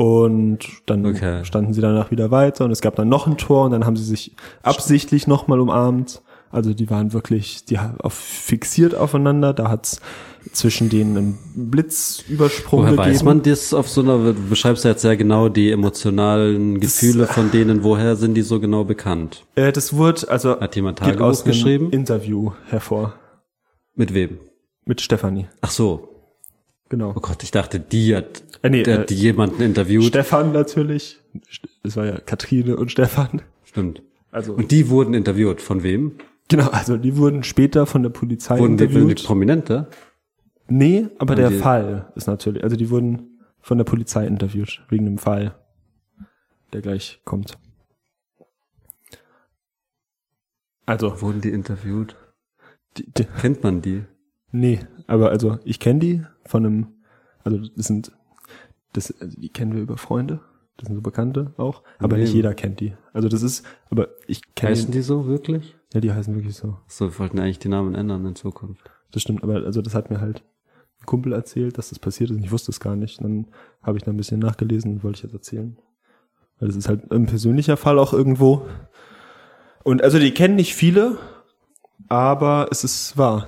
Und 0.00 0.60
dann 0.86 1.04
Okay. 1.04 1.44
standen 1.44 1.72
sie 1.74 1.80
danach 1.80 2.12
wieder 2.12 2.30
weiter 2.30 2.64
und 2.64 2.70
es 2.70 2.80
gab 2.80 2.94
dann 2.94 3.08
noch 3.08 3.26
ein 3.26 3.36
Tor 3.36 3.64
und 3.64 3.72
dann 3.72 3.84
haben 3.84 3.96
sie 3.96 4.04
sich 4.04 4.36
absichtlich 4.62 5.26
nochmal 5.26 5.58
umarmt. 5.58 6.22
Also 6.52 6.72
die 6.72 6.88
waren 6.88 7.12
wirklich, 7.12 7.64
die 7.64 7.78
auf, 7.78 8.14
fixiert 8.14 8.94
aufeinander. 8.94 9.52
Da 9.52 9.68
hat's 9.68 10.00
zwischen 10.52 10.88
denen 10.88 11.16
einen 11.16 11.38
Blitzübersprung 11.70 12.82
Woher 12.82 12.92
gegeben. 12.92 13.10
weiß 13.10 13.22
man 13.24 13.42
das 13.42 13.74
auf 13.74 13.88
so 13.88 14.00
einer, 14.02 14.18
du 14.32 14.48
beschreibst 14.48 14.84
ja 14.84 14.90
jetzt 14.92 15.02
sehr 15.02 15.16
genau 15.16 15.48
die 15.48 15.72
emotionalen 15.72 16.78
Gefühle 16.78 17.26
von 17.26 17.50
denen, 17.50 17.82
woher 17.82 18.14
sind 18.14 18.34
die 18.34 18.42
so 18.42 18.60
genau 18.60 18.84
bekannt? 18.84 19.44
Äh, 19.56 19.72
das 19.72 19.92
wurde, 19.94 20.28
also 20.30 20.60
Hat 20.60 20.76
jemand 20.76 21.00
geht 21.00 21.08
Tagebuch 21.08 21.26
aus 21.26 21.42
einem 21.42 21.52
geschrieben? 21.52 21.90
Interview 21.90 22.52
hervor 22.68 23.14
Mit 23.96 24.14
wem? 24.14 24.38
mit 24.86 25.00
Stefanie. 25.02 25.48
Ach 25.60 25.70
so. 25.70 26.08
Genau. 26.88 27.12
Oh 27.14 27.20
Gott, 27.20 27.42
ich 27.42 27.50
dachte, 27.50 27.78
die 27.78 28.16
hat, 28.16 28.42
Äh, 28.62 28.70
nee, 28.70 28.82
der, 28.82 29.00
äh, 29.00 29.06
die 29.06 29.14
jemanden 29.14 29.62
interviewt. 29.62 30.04
Stefan 30.04 30.52
natürlich. 30.52 31.20
Es 31.82 31.96
war 31.96 32.06
ja 32.06 32.18
Katrine 32.18 32.76
und 32.76 32.90
Stefan. 32.90 33.42
Stimmt. 33.64 34.02
Also 34.30 34.54
Und 34.54 34.70
die 34.70 34.88
wurden 34.88 35.14
interviewt. 35.14 35.60
Von 35.60 35.82
wem? 35.82 36.18
genau, 36.48 36.68
also 36.70 36.96
die 36.96 37.16
wurden 37.16 37.42
später 37.44 37.86
von 37.86 38.02
der 38.02 38.10
Polizei 38.10 38.58
Wurden 38.58 38.76
die, 38.76 38.84
wurden 38.84 38.92
die 38.94 39.00
interviewt. 39.00 39.24
Prominente? 39.26 39.88
nee, 40.68 41.06
aber 41.18 41.34
der 41.34 41.50
die- 41.50 41.58
Fall 41.58 42.12
ist 42.14 42.26
natürlich, 42.26 42.62
also 42.64 42.76
die 42.76 42.90
wurden 42.90 43.38
von 43.60 43.78
der 43.78 43.84
Polizei 43.84 44.26
interviewt 44.26 44.82
wegen 44.88 45.04
dem 45.06 45.18
Fall, 45.18 45.54
der 46.72 46.80
gleich 46.82 47.20
kommt. 47.24 47.58
Also, 50.86 51.20
Wurden 51.20 51.40
die 51.40 51.50
interviewt? 51.50 52.16
die, 52.96 53.10
die, 53.12 53.24
Kennt 53.24 53.62
man 53.62 53.82
die? 53.82 54.04
nee, 54.52 54.80
aber 55.06 55.30
also 55.30 55.58
ich 55.64 55.78
kenne 55.80 55.98
die 56.00 56.22
von 56.46 56.64
einem, 56.64 56.86
also 57.44 57.58
das 57.76 57.86
sind, 57.86 58.12
das, 58.98 59.20
also 59.20 59.40
die 59.40 59.48
kennen 59.48 59.74
wir 59.74 59.80
über 59.82 59.96
Freunde, 59.96 60.40
das 60.76 60.86
sind 60.88 60.96
so 60.96 61.00
Bekannte 61.02 61.52
auch, 61.56 61.82
aber 61.98 62.16
Nee. 62.16 62.22
nicht 62.24 62.34
jeder 62.34 62.54
kennt 62.54 62.80
die. 62.80 62.94
Also 63.12 63.28
das 63.28 63.42
ist, 63.42 63.64
aber 63.90 64.08
ich 64.26 64.54
kenne 64.54 64.72
Heißen 64.72 64.90
die 64.92 65.02
so 65.02 65.26
wirklich? 65.26 65.76
Ja, 65.94 66.00
die 66.00 66.12
heißen 66.12 66.34
wirklich 66.34 66.56
so. 66.56 66.76
So, 66.86 67.06
wir 67.12 67.18
wollten 67.18 67.38
eigentlich 67.38 67.58
die 67.58 67.68
Namen 67.68 67.94
ändern 67.94 68.24
in 68.26 68.34
Zukunft. 68.36 68.90
Das 69.10 69.22
stimmt, 69.22 69.42
aber 69.42 69.54
also 69.64 69.80
das 69.82 69.94
hat 69.94 70.10
mir 70.10 70.20
halt 70.20 70.42
ein 71.00 71.06
Kumpel 71.06 71.32
erzählt, 71.32 71.78
dass 71.78 71.88
das 71.88 71.98
passiert 71.98 72.30
ist 72.30 72.36
und 72.36 72.44
ich 72.44 72.52
wusste 72.52 72.70
es 72.70 72.80
gar 72.80 72.94
nicht. 72.96 73.22
Dann 73.22 73.46
habe 73.82 73.96
ich 73.96 74.04
da 74.04 74.10
ein 74.10 74.16
bisschen 74.16 74.40
nachgelesen 74.40 74.92
und 74.92 75.04
wollte 75.04 75.16
ich 75.18 75.22
jetzt 75.22 75.32
erzählen. 75.32 75.78
Weil 76.58 76.68
das 76.68 76.76
ist 76.76 76.88
halt 76.88 77.10
ein 77.10 77.26
persönlicher 77.26 77.76
Fall 77.76 77.98
auch 77.98 78.12
irgendwo. 78.12 78.66
Und 79.84 80.02
also 80.02 80.18
die 80.18 80.32
kennen 80.34 80.56
nicht 80.56 80.74
viele, 80.74 81.16
aber 82.08 82.68
es 82.70 82.84
ist 82.84 83.16
wahr. 83.16 83.46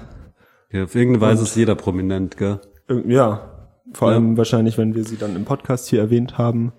Ja, 0.70 0.84
auf 0.84 0.94
irgendeine 0.94 1.20
Weise 1.26 1.42
ist 1.42 1.56
jeder 1.56 1.74
prominent, 1.74 2.36
gell? 2.36 2.60
Ja, 3.06 3.49
vor 3.92 4.08
Ja. 4.10 4.14
allem 4.14 4.36
wahrscheinlich, 4.36 4.78
wenn 4.78 4.94
wir 4.94 5.04
sie 5.04 5.16
dann 5.16 5.36
im 5.36 5.44
Podcast 5.44 5.88
hier 5.88 6.00
erwähnt 6.00 6.38
haben, 6.38 6.72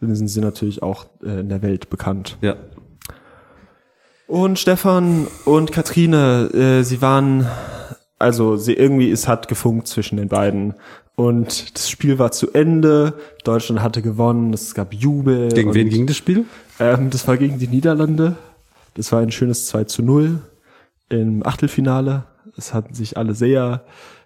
dann 0.00 0.14
sind 0.14 0.28
sie 0.28 0.40
natürlich 0.40 0.82
auch 0.82 1.06
äh, 1.24 1.40
in 1.40 1.48
der 1.48 1.62
Welt 1.62 1.90
bekannt. 1.90 2.38
Ja. 2.40 2.56
Und 4.26 4.58
Stefan 4.58 5.26
und 5.44 5.72
Katrine, 5.72 6.50
äh, 6.52 6.82
sie 6.84 7.00
waren, 7.00 7.46
also 8.18 8.56
sie 8.56 8.74
irgendwie, 8.74 9.10
es 9.10 9.26
hat 9.26 9.48
gefunkt 9.48 9.86
zwischen 9.88 10.16
den 10.18 10.28
beiden. 10.28 10.74
Und 11.16 11.74
das 11.74 11.88
Spiel 11.90 12.18
war 12.18 12.30
zu 12.30 12.52
Ende, 12.52 13.14
Deutschland 13.42 13.82
hatte 13.82 14.02
gewonnen, 14.02 14.52
es 14.52 14.74
gab 14.74 14.92
Jubel. 14.94 15.48
Gegen 15.48 15.74
wen 15.74 15.88
ging 15.88 16.06
das 16.06 16.16
Spiel? 16.16 16.44
Ähm, 16.78 17.10
das 17.10 17.26
war 17.26 17.36
gegen 17.38 17.58
die 17.58 17.66
Niederlande. 17.68 18.36
Das 18.94 19.10
war 19.12 19.20
ein 19.20 19.32
schönes 19.32 19.66
2 19.66 19.84
zu 19.84 20.02
0 20.02 20.40
im 21.08 21.44
Achtelfinale. 21.44 22.24
Es 22.56 22.74
hatten 22.74 22.94
sich 22.94 23.16
alle 23.16 23.34
sehr, 23.34 23.82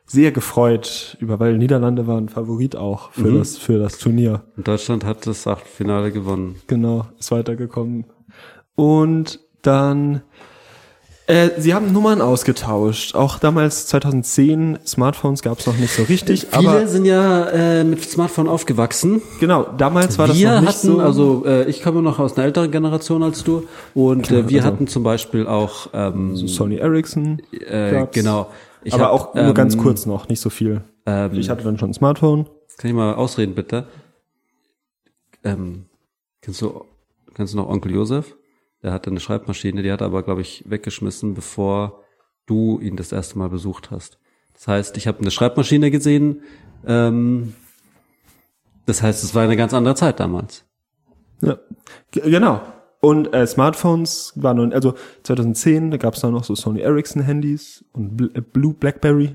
sehr 0.06 0.32
gefreut 0.32 1.16
über, 1.20 1.40
weil 1.40 1.56
Niederlande 1.56 2.06
waren 2.06 2.28
Favorit 2.28 2.76
auch 2.76 3.12
für, 3.12 3.28
Mhm. 3.28 3.38
das, 3.38 3.56
für 3.56 3.78
das 3.78 3.98
Turnier. 3.98 4.42
Und 4.56 4.68
Deutschland 4.68 5.04
hat 5.04 5.26
das 5.26 5.46
Achtelfinale 5.46 6.12
gewonnen. 6.12 6.56
Genau, 6.66 7.06
ist 7.18 7.30
weitergekommen. 7.30 8.04
Und 8.74 9.40
dann, 9.62 10.22
äh, 11.28 11.50
sie 11.58 11.72
haben 11.72 11.92
Nummern 11.92 12.20
ausgetauscht. 12.20 13.14
Auch 13.14 13.38
damals 13.38 13.86
2010, 13.86 14.78
Smartphones 14.84 15.40
gab 15.42 15.60
es 15.60 15.66
noch 15.66 15.78
nicht 15.78 15.94
so 15.94 16.02
richtig. 16.02 16.46
Viele 16.50 16.68
aber 16.70 16.86
sind 16.88 17.04
ja 17.04 17.48
äh, 17.48 17.84
mit 17.84 18.02
Smartphone 18.02 18.48
aufgewachsen. 18.48 19.22
genau, 19.40 19.66
damals 19.78 20.18
war 20.18 20.26
das 20.26 20.36
wir 20.36 20.50
noch 20.52 20.60
nicht 20.60 20.68
hatten, 20.70 20.86
so. 20.88 21.00
also 21.00 21.44
äh, 21.46 21.64
ich 21.70 21.82
komme 21.82 22.02
noch 22.02 22.18
aus 22.18 22.36
einer 22.36 22.44
älteren 22.46 22.70
Generation 22.70 23.22
als 23.22 23.44
du 23.44 23.64
und 23.94 24.30
äh, 24.30 24.48
wir 24.48 24.58
also- 24.62 24.72
hatten 24.74 24.86
zum 24.88 25.04
Beispiel 25.04 25.46
auch 25.46 25.88
ähm, 25.94 26.36
Sony 26.48 26.76
Ericsson. 26.76 27.40
äh, 27.52 28.06
genau. 28.12 28.48
Ich 28.84 28.94
aber 28.94 29.04
hab, 29.04 29.12
auch 29.12 29.34
nur 29.34 29.44
ähm, 29.44 29.54
ganz 29.54 29.76
kurz 29.78 30.06
noch, 30.06 30.28
nicht 30.28 30.40
so 30.40 30.50
viel. 30.50 30.82
Ähm, 31.06 31.32
Ich 31.34 31.48
hatte 31.50 31.64
dann 31.64 31.78
schon 31.78 31.90
ein 31.90 31.94
Smartphone. 31.94 32.48
Kann 32.78 32.90
ich 32.90 32.96
mal 32.96 33.14
ausreden, 33.14 33.54
bitte? 33.54 33.86
Ähm, 35.44 35.86
kennst 36.40 36.62
du, 36.62 36.84
kennst 37.34 37.52
du 37.52 37.58
noch 37.58 37.68
Onkel 37.68 37.92
Josef? 37.92 38.36
Der 38.82 38.92
hatte 38.92 39.10
eine 39.10 39.20
Schreibmaschine, 39.20 39.82
die 39.82 39.92
hat 39.92 40.00
er 40.00 40.06
aber, 40.06 40.22
glaube 40.22 40.40
ich, 40.40 40.64
weggeschmissen, 40.68 41.34
bevor 41.34 42.02
du 42.46 42.80
ihn 42.80 42.96
das 42.96 43.12
erste 43.12 43.38
Mal 43.38 43.48
besucht 43.48 43.90
hast. 43.90 44.18
Das 44.54 44.66
heißt, 44.68 44.96
ich 44.96 45.06
habe 45.06 45.20
eine 45.20 45.30
Schreibmaschine 45.30 45.90
gesehen. 45.90 46.42
Ähm, 46.86 47.54
das 48.86 49.02
heißt, 49.02 49.22
es 49.22 49.34
war 49.34 49.44
eine 49.44 49.56
ganz 49.56 49.72
andere 49.74 49.94
Zeit 49.94 50.18
damals. 50.18 50.64
Ja, 51.40 51.58
genau. 52.10 52.60
Und 53.04 53.34
äh, 53.34 53.44
Smartphones 53.48 54.32
waren 54.36 54.58
nun, 54.58 54.72
also 54.72 54.94
2010, 55.24 55.90
da 55.90 55.96
gab 55.96 56.14
es 56.14 56.20
dann 56.20 56.32
noch 56.32 56.44
so 56.44 56.54
Sony 56.54 56.80
Ericsson 56.80 57.22
Handys 57.22 57.84
und 57.92 58.30
äh, 58.36 58.40
Blue 58.40 58.74
Blackberry. 58.74 59.34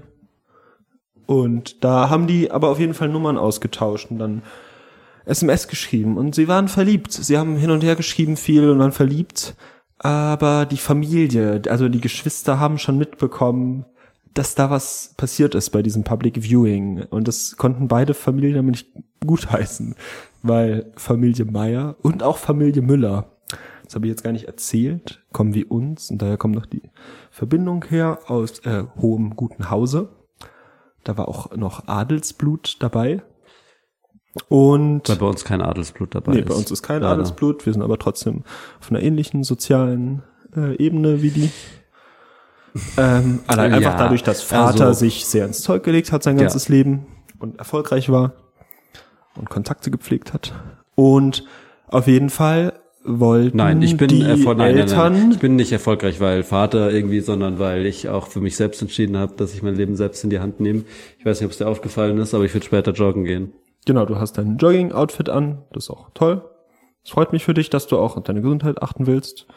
Und 1.26 1.84
da 1.84 2.10
haben 2.10 2.28
die 2.28 2.50
aber 2.50 2.70
auf 2.70 2.80
jeden 2.80 2.94
Fall 2.94 3.10
Nummern 3.10 3.38
ausgetauscht 3.38 4.10
und 4.10 4.20
dann 4.20 4.42
SMS 5.26 5.68
geschrieben. 5.68 6.18
Und 6.18 6.34
sie 6.34 6.48
waren 6.48 6.70
verliebt. 6.70 7.12
Sie 7.12 7.38
haben 7.38 7.58
hin 7.58 7.70
und 7.70 7.84
her 7.84 7.98
geschrieben 7.98 8.38
viel 8.38 8.70
und 8.70 8.80
waren 8.80 8.94
verliebt. 8.94 9.56
Aber 10.00 10.66
die 10.66 10.78
Familie, 10.78 11.62
also 11.68 11.90
die 11.90 12.00
Geschwister 12.00 12.62
haben 12.62 12.78
schon 12.78 12.98
mitbekommen, 12.98 13.84
dass 14.34 14.56
da 14.56 14.70
was 14.70 15.14
passiert 15.18 15.56
ist 15.56 15.72
bei 15.72 15.82
diesem 15.82 16.06
Public 16.06 16.42
Viewing. 16.42 17.04
Und 17.10 17.28
das 17.28 17.58
konnten 17.58 17.90
beide 17.90 18.14
Familien 18.14 18.56
damit 18.56 18.72
nicht 18.72 18.88
gutheißen, 19.26 19.96
weil 20.42 20.90
Familie 20.96 21.44
Meier 21.44 21.98
und 22.02 22.24
auch 22.24 22.38
Familie 22.38 22.82
Müller, 22.82 23.37
das 23.88 23.96
habe 23.96 24.06
ich 24.06 24.10
jetzt 24.10 24.24
gar 24.24 24.34
nicht 24.34 24.46
erzählt, 24.48 25.24
kommen 25.32 25.53
wie 25.53 25.63
uns 25.63 26.12
und 26.12 26.22
daher 26.22 26.36
kommt 26.36 26.56
noch 26.56 26.65
die 26.65 26.82
Verbindung 27.32 27.86
her 27.86 28.20
aus 28.27 28.60
äh, 28.65 28.84
hohem 29.01 29.36
guten 29.38 29.70
Hause. 29.70 30.10
Da 31.06 31.17
war 31.17 31.29
auch 31.29 31.56
noch 31.56 31.88
Adelsblut 31.88 32.75
dabei. 32.82 33.22
Und 34.50 35.08
Weil 35.08 35.15
bei 35.15 35.25
uns 35.25 35.46
kein 35.46 35.62
Adelsblut 35.62 36.13
dabei 36.15 36.34
nee, 36.34 36.39
ist. 36.41 36.48
bei 36.50 36.53
uns 36.53 36.70
ist 36.70 36.84
kein 36.84 37.01
Leider. 37.01 37.13
Adelsblut, 37.13 37.65
wir 37.65 37.72
sind 37.74 37.82
aber 37.82 37.98
trotzdem 37.98 38.44
auf 38.82 38.89
einer 38.91 39.01
ähnlichen 39.01 39.44
sozialen 39.46 40.22
äh, 40.56 40.75
Ebene 40.75 41.22
wie 41.22 41.29
die. 41.32 41.50
Ähm, 42.98 43.39
allein 43.48 43.72
Ja, 43.72 43.77
einfach 43.77 43.98
dadurch, 43.98 44.22
dass 44.22 44.41
Vater 44.41 44.88
also- 44.88 45.00
sich 45.00 45.25
sehr 45.25 45.46
ins 45.46 45.62
Zeug 45.62 45.84
gelegt 45.84 46.12
hat 46.12 46.24
sein 46.24 46.36
Ja. 46.38 46.44
ganzes 46.44 46.67
Leben 46.70 47.08
und 47.39 47.58
erfolgreich 47.58 48.12
war 48.12 48.34
und 49.36 49.50
Kontakte 49.50 49.91
gepflegt 49.91 50.34
hat. 50.34 50.53
Und 50.94 51.46
auf 51.88 52.08
jeden 52.08 52.29
Fall 52.29 52.74
wollten 53.08 53.58
Nein, 53.58 53.82
ich 53.82 53.98
bin 53.98 54.10
die 54.10 54.22
erfol 54.22 54.56
nein, 54.56 54.76
nein, 54.76 54.84
Eltern 54.84 55.14
nein. 55.14 55.32
Ich 55.32 55.40
bin 55.40 55.56
nicht 55.56 55.72
erfolgreich, 55.72 56.20
weil 56.20 56.44
Vater 56.44 56.92
irgendwie, 56.92 57.22
sondern 57.22 57.60
weil 57.60 57.86
ich 57.86 58.10
auch 58.10 58.28
für 58.28 58.42
mich 58.42 58.56
selbst 58.56 58.82
entschieden 58.82 59.18
habe, 59.18 59.34
dass 59.36 59.54
ich 59.54 59.64
mein 59.64 59.76
Leben 59.76 59.96
selbst 59.96 60.24
in 60.24 60.30
die 60.30 60.40
Hand 60.40 60.60
nehme. 60.60 60.84
Ich 61.18 61.26
weiß 61.26 61.40
nicht, 61.40 61.46
ob 61.46 61.52
es 61.52 61.58
dir 61.58 61.68
aufgefallen 61.68 62.18
ist, 62.18 62.34
aber 62.34 62.46
ich 62.46 62.54
würde 62.54 62.66
später 62.66 62.92
joggen 62.92 63.24
gehen. 63.24 63.54
Genau, 63.86 64.06
du 64.06 64.18
hast 64.18 64.38
dein 64.38 64.58
Jogging-Outfit 64.58 65.30
an, 65.30 65.60
das 65.72 65.86
ist 65.86 65.90
auch 65.90 66.10
toll. 66.14 66.44
Es 67.04 67.12
freut 67.12 67.32
mich 67.32 67.46
für 67.46 67.54
dich, 67.54 67.70
dass 67.70 67.88
du 67.88 67.98
auch 67.98 68.18
auf 68.18 68.24
deine 68.24 68.42
Gesundheit 68.42 68.82
achten 68.82 69.08
willst. 69.08 69.48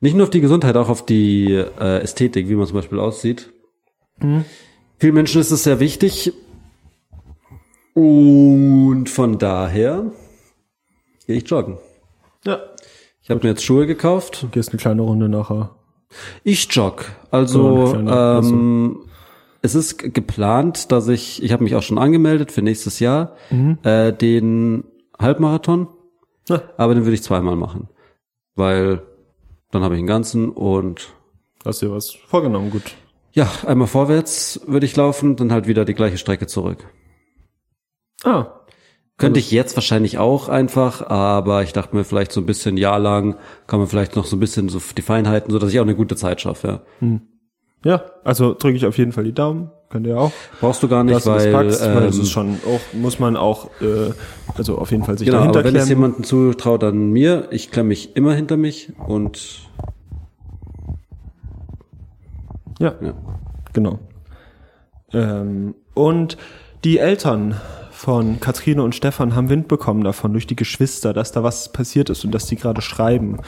Nicht 0.00 0.16
nur 0.16 0.24
auf 0.24 0.30
die 0.30 0.40
Gesundheit, 0.40 0.76
auch 0.76 0.88
auf 0.88 1.04
die 1.04 1.52
äh, 1.52 1.98
Ästhetik, 1.98 2.48
wie 2.48 2.54
man 2.54 2.66
zum 2.66 2.76
Beispiel 2.76 2.98
aussieht. 2.98 3.52
Mhm. 4.20 4.44
Vielen 4.98 5.14
Menschen 5.14 5.40
ist 5.40 5.50
es 5.50 5.64
sehr 5.64 5.80
wichtig. 5.80 6.32
Und 7.94 9.06
von 9.08 9.38
daher 9.38 10.12
gehe 11.26 11.36
ich 11.36 11.50
joggen. 11.50 11.78
Ja. 12.44 12.60
Ich 13.22 13.30
habe 13.30 13.40
mir 13.42 13.50
jetzt 13.50 13.64
Schuhe 13.64 13.86
gekauft. 13.86 14.42
Du 14.42 14.48
gehst 14.48 14.70
eine 14.70 14.78
kleine 14.78 15.02
Runde 15.02 15.28
nachher. 15.28 15.74
Ich 16.44 16.72
jogg. 16.74 17.02
Oh, 17.02 17.26
Also 17.30 17.94
ähm, 17.94 19.04
es 19.60 19.74
ist 19.74 19.98
geplant, 20.14 20.90
dass 20.92 21.08
ich, 21.08 21.42
ich 21.42 21.52
habe 21.52 21.64
mich 21.64 21.74
auch 21.74 21.82
schon 21.82 21.98
angemeldet 21.98 22.52
für 22.52 22.62
nächstes 22.62 23.00
Jahr, 23.00 23.36
äh, 23.82 24.12
den 24.12 24.84
Halbmarathon, 25.18 25.88
Ja. 26.48 26.62
aber 26.78 26.94
den 26.94 27.04
würde 27.04 27.14
ich 27.14 27.22
zweimal 27.22 27.56
machen. 27.56 27.88
Weil 28.54 29.02
dann 29.70 29.82
habe 29.82 29.94
ich 29.96 30.00
den 30.00 30.06
ganzen 30.06 30.48
und 30.50 31.12
Hast 31.64 31.82
dir 31.82 31.90
was 31.92 32.10
vorgenommen, 32.12 32.70
gut. 32.70 32.94
ja, 33.32 33.50
einmal 33.66 33.88
vorwärts 33.88 34.60
würde 34.66 34.86
ich 34.86 34.96
laufen, 34.96 35.36
dann 35.36 35.52
halt 35.52 35.66
wieder 35.66 35.84
die 35.84 35.94
gleiche 35.94 36.16
Strecke 36.16 36.46
zurück. 36.46 36.86
Ah, 38.24 38.46
Könnte 39.18 39.40
ich 39.40 39.50
jetzt 39.50 39.76
wahrscheinlich 39.76 40.18
auch 40.18 40.48
einfach, 40.48 41.08
aber 41.10 41.62
ich 41.64 41.72
dachte 41.72 41.96
mir 41.96 42.04
vielleicht 42.04 42.30
so 42.30 42.40
ein 42.40 42.46
bisschen 42.46 42.76
Jahr 42.76 43.00
lang 43.00 43.34
kann 43.66 43.80
man 43.80 43.88
vielleicht 43.88 44.14
noch 44.14 44.24
so 44.24 44.36
ein 44.36 44.40
bisschen 44.40 44.68
so 44.68 44.80
die 44.96 45.02
Feinheiten, 45.02 45.50
so 45.50 45.58
dass 45.58 45.72
ich 45.72 45.80
auch 45.80 45.84
eine 45.84 45.96
gute 45.96 46.14
Zeit 46.14 46.40
schaffe. 46.40 46.82
Ja. 47.00 47.18
ja, 47.84 48.02
also 48.22 48.54
drücke 48.54 48.76
ich 48.76 48.86
auf 48.86 48.96
jeden 48.96 49.10
Fall 49.10 49.24
die 49.24 49.34
Daumen. 49.34 49.72
Könnt 49.90 50.06
ihr 50.06 50.20
auch. 50.20 50.30
Brauchst 50.60 50.82
du 50.82 50.88
gar 50.88 51.02
nicht, 51.02 51.16
Dass 51.16 51.24
du 51.24 51.30
weil, 51.30 51.50
packst, 51.50 51.80
weil 51.82 52.06
das 52.06 52.16
ähm, 52.16 52.22
ist 52.22 52.30
schon 52.30 52.60
auch, 52.66 52.80
muss 52.92 53.18
man 53.18 53.36
auch, 53.36 53.70
äh, 53.80 54.12
also 54.56 54.76
auf 54.78 54.90
jeden 54.90 55.02
Fall 55.02 55.18
sich 55.18 55.26
Genau, 55.26 55.38
dahinter 55.38 55.60
aber 55.60 55.68
wenn 55.68 55.76
es 55.76 55.88
jemanden 55.88 56.24
zutraut, 56.24 56.82
dann 56.82 57.10
mir. 57.10 57.48
Ich 57.50 57.70
klemme 57.70 57.88
mich 57.88 58.14
immer 58.14 58.34
hinter 58.34 58.56
mich 58.56 58.92
und 59.06 59.66
Ja, 62.78 62.94
Ja. 63.00 63.14
genau. 63.72 63.98
Ähm, 65.12 65.74
und 65.94 66.36
die 66.84 66.98
Eltern 66.98 67.56
von 67.98 68.38
Katrine 68.38 68.84
und 68.84 68.94
Stefan 68.94 69.34
haben 69.34 69.48
Wind 69.48 69.66
bekommen 69.66 70.04
davon 70.04 70.30
durch 70.32 70.46
die 70.46 70.54
Geschwister, 70.54 71.12
dass 71.12 71.32
da 71.32 71.42
was 71.42 71.72
passiert 71.72 72.10
ist 72.10 72.24
und 72.24 72.30
dass 72.30 72.46
die 72.46 72.54
gerade 72.54 72.80
schreiben. 72.80 73.40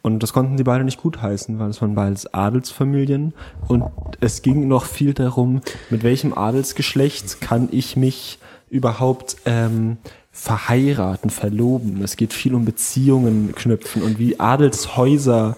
Und 0.00 0.22
das 0.22 0.32
konnten 0.32 0.56
die 0.56 0.62
beide 0.62 0.84
nicht 0.84 1.02
gutheißen, 1.02 1.58
weil 1.58 1.70
es 1.70 1.82
waren 1.82 1.96
beides 1.96 2.32
Adelsfamilien. 2.32 3.34
Und 3.66 3.84
es 4.20 4.42
ging 4.42 4.68
noch 4.68 4.84
viel 4.84 5.12
darum, 5.12 5.60
mit 5.90 6.04
welchem 6.04 6.38
Adelsgeschlecht 6.38 7.40
kann 7.40 7.68
ich 7.72 7.96
mich 7.96 8.38
überhaupt 8.70 9.38
ähm, 9.44 9.96
verheiraten, 10.30 11.30
verloben. 11.30 12.00
Es 12.04 12.16
geht 12.16 12.32
viel 12.32 12.54
um 12.54 12.64
Beziehungen 12.64 13.56
knüpfen 13.56 14.02
und 14.02 14.20
wie 14.20 14.38
Adelshäuser 14.38 15.56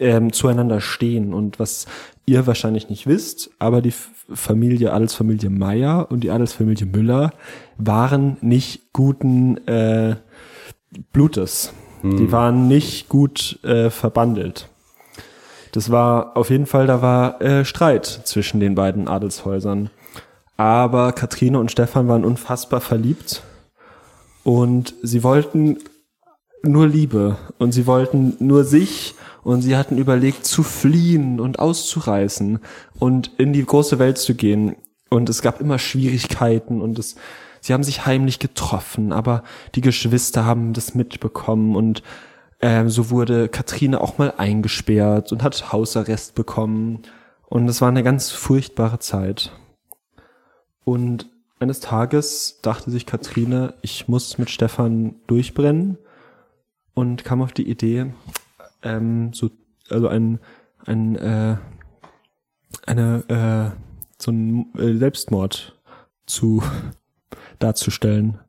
ähm, 0.00 0.32
zueinander 0.32 0.80
stehen. 0.80 1.32
Und 1.32 1.60
was 1.60 1.86
ihr 2.28 2.46
wahrscheinlich 2.46 2.88
nicht 2.88 3.06
wisst, 3.06 3.50
aber 3.58 3.82
die 3.82 3.92
Familie, 4.32 4.92
Adelsfamilie 4.92 5.50
Meyer 5.50 6.10
und 6.10 6.20
die 6.20 6.30
Adelsfamilie 6.30 6.86
Müller 6.86 7.32
waren 7.78 8.36
nicht 8.40 8.92
guten 8.92 9.56
äh, 9.66 10.16
Blutes. 11.12 11.72
Die 12.02 12.30
waren 12.30 12.68
nicht 12.68 13.08
gut 13.08 13.58
äh, 13.64 13.90
verbandelt. 13.90 14.68
Das 15.72 15.90
war 15.90 16.36
auf 16.36 16.50
jeden 16.50 16.66
Fall, 16.66 16.86
da 16.86 17.02
war 17.02 17.42
äh, 17.42 17.64
Streit 17.64 18.06
zwischen 18.06 18.60
den 18.60 18.76
beiden 18.76 19.08
Adelshäusern. 19.08 19.90
Aber 20.56 21.12
Katrine 21.12 21.58
und 21.58 21.72
Stefan 21.72 22.08
waren 22.08 22.24
unfassbar 22.24 22.80
verliebt 22.80 23.42
und 24.44 24.94
sie 25.02 25.22
wollten 25.22 25.78
nur 26.62 26.86
Liebe. 26.86 27.36
Und 27.58 27.72
sie 27.72 27.86
wollten 27.86 28.36
nur 28.38 28.64
sich 28.64 29.14
und 29.42 29.62
sie 29.62 29.76
hatten 29.76 29.98
überlegt 29.98 30.44
zu 30.44 30.62
fliehen 30.62 31.40
und 31.40 31.58
auszureißen 31.58 32.60
und 32.98 33.30
in 33.38 33.52
die 33.52 33.64
große 33.64 33.98
Welt 33.98 34.18
zu 34.18 34.34
gehen. 34.34 34.76
Und 35.10 35.28
es 35.28 35.42
gab 35.42 35.60
immer 35.60 35.78
Schwierigkeiten 35.78 36.80
und 36.80 36.98
es 36.98 37.16
sie 37.60 37.72
haben 37.72 37.82
sich 37.82 38.06
heimlich 38.06 38.38
getroffen, 38.38 39.12
aber 39.12 39.42
die 39.74 39.80
Geschwister 39.80 40.44
haben 40.44 40.74
das 40.74 40.94
mitbekommen 40.94 41.76
und 41.76 42.02
ähm, 42.60 42.88
so 42.88 43.10
wurde 43.10 43.48
Katrine 43.48 44.00
auch 44.00 44.18
mal 44.18 44.34
eingesperrt 44.36 45.32
und 45.32 45.42
hat 45.42 45.72
Hausarrest 45.72 46.34
bekommen. 46.34 47.02
Und 47.46 47.68
es 47.68 47.80
war 47.80 47.88
eine 47.88 48.02
ganz 48.02 48.30
furchtbare 48.30 48.98
Zeit. 48.98 49.52
Und 50.84 51.26
eines 51.60 51.80
Tages 51.80 52.58
dachte 52.62 52.90
sich 52.90 53.06
Katrine, 53.06 53.74
ich 53.80 54.08
muss 54.08 54.38
mit 54.38 54.50
Stefan 54.50 55.16
durchbrennen 55.26 55.98
und 56.98 57.22
kam 57.22 57.42
auf 57.42 57.52
die 57.52 57.70
Idee, 57.70 58.12
ähm, 58.82 59.32
so, 59.32 59.50
also 59.88 60.08
ein, 60.08 60.40
ein, 60.84 61.14
äh, 61.14 61.56
eine, 62.86 63.24
äh, 63.28 63.80
so 64.20 64.32
ein 64.32 64.74
äh, 64.76 64.96
Selbstmord 64.96 65.78
zu 66.26 66.60
darzustellen. 67.60 68.40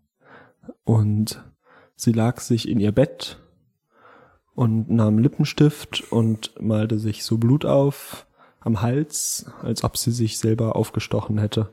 Und 0.84 1.44
sie 1.96 2.12
lag 2.12 2.40
sich 2.40 2.68
in 2.68 2.80
ihr 2.80 2.92
Bett 2.92 3.38
und 4.56 4.90
nahm 4.90 5.20
Lippenstift 5.20 6.12
und 6.12 6.60
malte 6.60 6.98
sich 6.98 7.24
so 7.24 7.38
Blut 7.38 7.66
auf 7.66 8.26
am 8.62 8.82
Hals, 8.82 9.46
als 9.62 9.84
ob 9.84 9.96
sie 9.96 10.12
sich 10.12 10.40
selber 10.40 10.76
aufgestochen 10.76 11.38
hätte. 11.38 11.72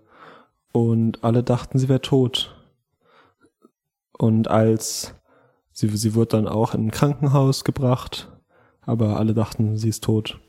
Und 0.72 1.24
alle 1.24 1.42
dachten, 1.42 1.78
sie 1.78 1.88
wäre 1.88 2.02
tot. 2.02 2.54
Und 4.12 4.48
als 4.48 5.14
sie, 5.76 5.88
sie 5.96 6.14
wurde 6.14 6.28
dann 6.36 6.48
auch 6.48 6.72
in 6.74 6.86
ein 6.86 6.90
Krankenhaus 6.90 7.62
gebracht, 7.64 8.28
aber 8.82 9.18
alle 9.18 9.34
dachten, 9.34 9.76
sie 9.76 9.90
ist 9.90 10.02
tot. 10.04 10.40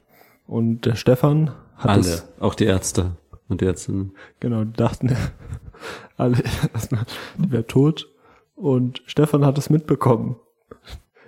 Und 0.45 0.85
der 0.85 0.95
Stefan 0.95 1.51
hat 1.75 1.89
Alle, 1.91 1.99
es, 2.01 2.27
auch 2.39 2.55
die 2.55 2.63
Ärzte 2.65 3.17
und 3.49 3.59
die 3.61 3.65
Ärztinnen. 3.65 4.13
genau, 4.39 4.63
die 4.63 4.73
dachten 4.73 5.15
alle, 6.17 6.37
die 7.37 7.51
wäre 7.51 7.67
tot. 7.67 8.07
Und 8.55 9.01
Stefan 9.05 9.45
hat 9.45 9.57
es 9.57 9.69
mitbekommen. 9.69 10.37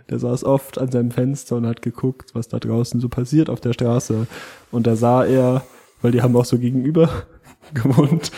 Der 0.10 0.18
saß 0.18 0.44
oft 0.46 0.80
an 0.80 0.90
seinem 0.90 1.12
Fenster 1.12 1.58
und 1.58 1.68
hat 1.68 1.82
geguckt, 1.84 2.34
was 2.34 2.48
da 2.48 2.58
draußen 2.58 3.00
so 3.00 3.10
passiert 3.10 3.50
auf 3.50 3.60
der 3.60 3.74
Straße. 3.74 4.26
Und 4.72 4.88
da 4.88 4.96
sah 4.96 5.24
er, 5.26 5.64
weil 6.02 6.12
die 6.12 6.22
haben 6.24 6.36
auch 6.36 6.46
so 6.46 6.58
gegenüber 6.58 7.10
gewohnt. 7.76 8.32